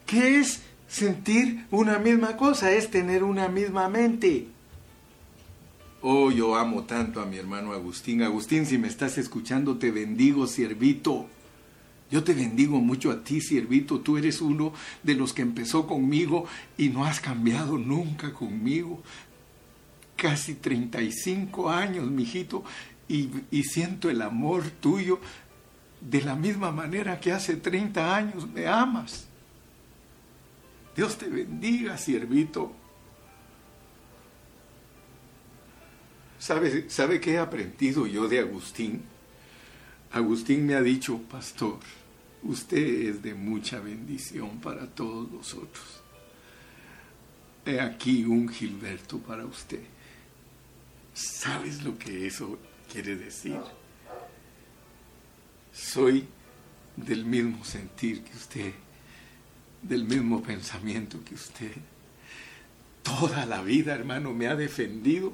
[0.05, 2.71] ¿Qué es sentir una misma cosa?
[2.71, 4.49] Es tener una misma mente.
[6.07, 8.21] Oh, yo amo tanto a mi hermano Agustín.
[8.21, 11.25] Agustín, si me estás escuchando, te bendigo, siervito.
[12.11, 14.01] Yo te bendigo mucho a ti, siervito.
[14.01, 16.45] Tú eres uno de los que empezó conmigo
[16.77, 19.01] y no has cambiado nunca conmigo.
[20.15, 22.63] Casi 35 años, mijito,
[23.07, 25.19] y, y siento el amor tuyo
[26.01, 29.25] de la misma manera que hace 30 años me amas.
[30.95, 32.84] Dios te bendiga, siervito.
[36.39, 39.03] ¿Sabe, ¿Sabe qué he aprendido yo de Agustín?
[40.11, 41.79] Agustín me ha dicho, pastor,
[42.43, 46.01] usted es de mucha bendición para todos nosotros.
[47.65, 49.81] He aquí un Gilberto para usted.
[51.13, 52.59] ¿Sabes lo que eso
[52.91, 53.59] quiere decir?
[55.73, 56.27] Soy
[56.95, 58.73] del mismo sentir que usted,
[59.81, 61.71] del mismo pensamiento que usted.
[63.03, 65.33] Toda la vida, hermano, me ha defendido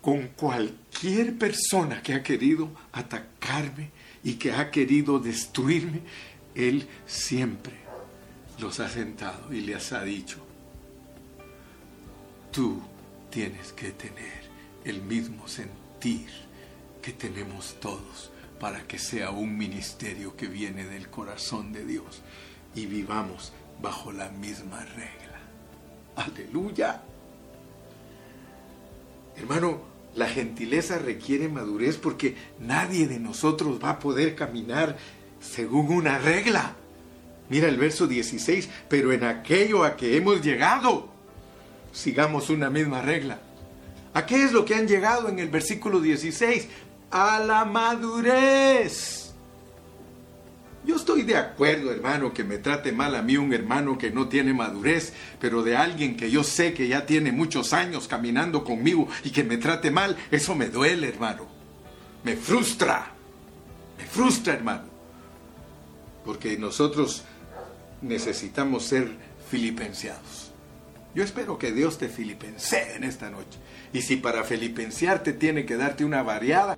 [0.00, 3.90] con cualquier persona que ha querido atacarme
[4.24, 6.00] y que ha querido destruirme,
[6.54, 7.74] Él siempre
[8.58, 10.38] los ha sentado y les ha dicho,
[12.50, 12.80] tú
[13.30, 14.50] tienes que tener
[14.84, 16.28] el mismo sentir
[17.02, 22.22] que tenemos todos para que sea un ministerio que viene del corazón de Dios
[22.74, 25.40] y vivamos bajo la misma regla.
[26.16, 27.02] Aleluya.
[29.36, 29.80] Hermano,
[30.14, 34.96] la gentileza requiere madurez porque nadie de nosotros va a poder caminar
[35.40, 36.74] según una regla.
[37.48, 41.08] Mira el verso 16, pero en aquello a que hemos llegado,
[41.92, 43.40] sigamos una misma regla.
[44.14, 46.68] ¿A qué es lo que han llegado en el versículo 16?
[47.10, 49.19] A la madurez.
[50.90, 54.28] Yo estoy de acuerdo, hermano, que me trate mal a mí un hermano que no
[54.28, 59.06] tiene madurez, pero de alguien que yo sé que ya tiene muchos años caminando conmigo
[59.22, 61.46] y que me trate mal, eso me duele, hermano.
[62.24, 63.06] Me frustra.
[63.98, 64.82] Me frustra, hermano.
[66.24, 67.22] Porque nosotros
[68.02, 69.12] necesitamos ser
[69.48, 70.50] filipenciados.
[71.14, 73.60] Yo espero que Dios te filipensee en esta noche.
[73.92, 76.76] Y si para filipenciarte tiene que darte una variada,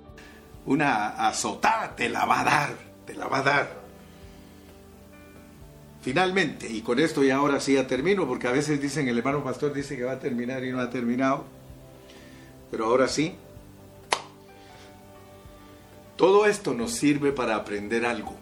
[0.67, 3.82] una azotada, te la va a dar, te la va a dar.
[6.03, 9.41] Finalmente, y con esto ya ahora sí ya termino, porque a veces dicen, el hermano
[9.41, 11.45] pastor dice que va a terminar y no ha terminado,
[12.69, 13.35] pero ahora sí.
[16.17, 18.35] Todo esto nos sirve para aprender algo.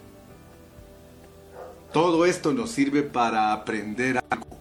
[1.92, 4.58] Todo esto nos sirve para aprender algo.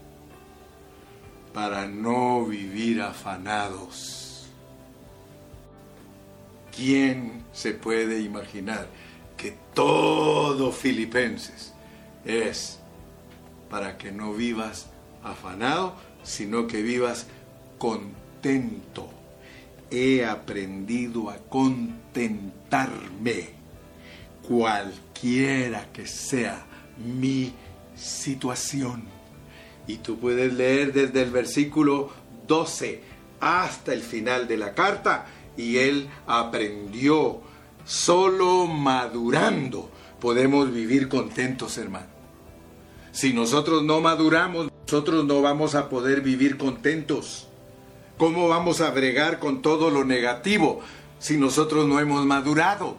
[1.56, 4.48] Para no vivir afanados.
[6.76, 8.88] ¿Quién se puede imaginar
[9.38, 11.74] que todo Filipenses
[12.24, 12.81] es
[13.72, 14.88] para que no vivas
[15.24, 17.26] afanado, sino que vivas
[17.78, 19.10] contento.
[19.90, 23.52] He aprendido a contentarme,
[24.48, 26.66] cualquiera que sea
[26.98, 27.54] mi
[27.96, 29.04] situación.
[29.88, 32.12] Y tú puedes leer desde el versículo
[32.48, 33.02] 12
[33.40, 37.40] hasta el final de la carta y él aprendió.
[37.86, 42.21] Solo madurando podemos vivir contentos, hermano.
[43.12, 47.48] Si nosotros no maduramos, nosotros no vamos a poder vivir contentos.
[48.18, 50.80] ¿Cómo vamos a bregar con todo lo negativo
[51.20, 52.96] si nosotros no hemos madurado?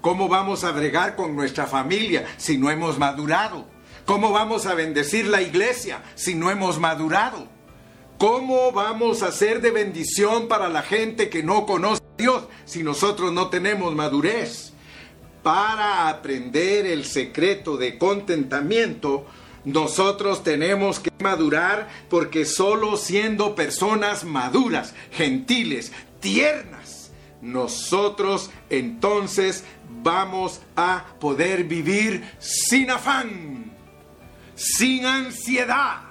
[0.00, 3.64] ¿Cómo vamos a bregar con nuestra familia si no hemos madurado?
[4.04, 7.46] ¿Cómo vamos a bendecir la iglesia si no hemos madurado?
[8.18, 12.82] ¿Cómo vamos a ser de bendición para la gente que no conoce a Dios si
[12.82, 14.72] nosotros no tenemos madurez?
[15.48, 19.24] Para aprender el secreto de contentamiento,
[19.64, 25.90] nosotros tenemos que madurar porque solo siendo personas maduras, gentiles,
[26.20, 29.64] tiernas, nosotros entonces
[30.02, 33.72] vamos a poder vivir sin afán
[34.54, 36.02] sin ansiedad.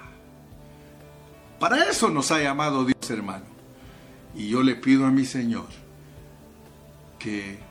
[1.60, 3.46] Para eso nos ha llamado Dios, hermano.
[4.34, 5.68] Y yo le pido a mi Señor
[7.20, 7.67] que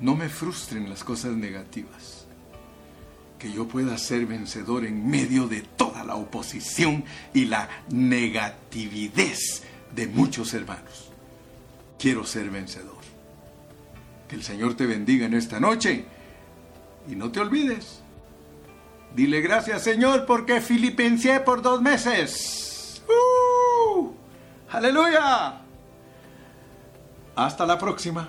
[0.00, 2.26] no me frustren las cosas negativas.
[3.38, 9.36] Que yo pueda ser vencedor en medio de toda la oposición y la negatividad
[9.94, 11.10] de muchos hermanos.
[11.98, 12.96] Quiero ser vencedor.
[14.28, 16.04] Que el Señor te bendiga en esta noche.
[17.08, 18.00] Y no te olvides,
[19.16, 23.02] Dile gracias Señor porque filipencié por dos meses.
[23.08, 24.12] ¡Uh!
[24.70, 25.62] ¡Aleluya!
[27.34, 28.28] Hasta la próxima.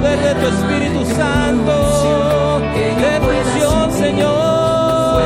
[0.00, 5.22] de tu Espíritu Santo, de tu unción, Señor.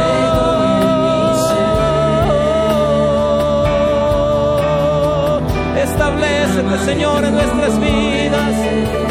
[5.82, 8.54] Establecete, Señor, en nuestras vidas.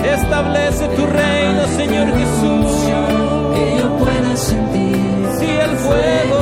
[0.05, 2.71] Establece tu reino, Señor Jesús.
[3.55, 6.36] Que yo pueda sentir Si el fuego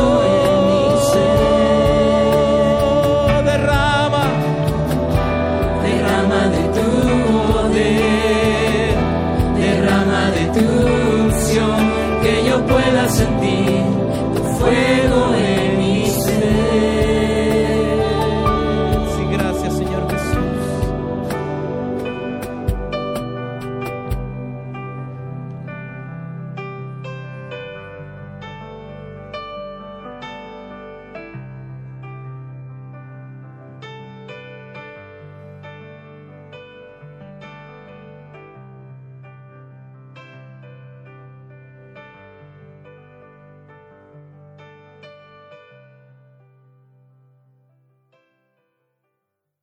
[12.56, 13.35] yo pueda sentir.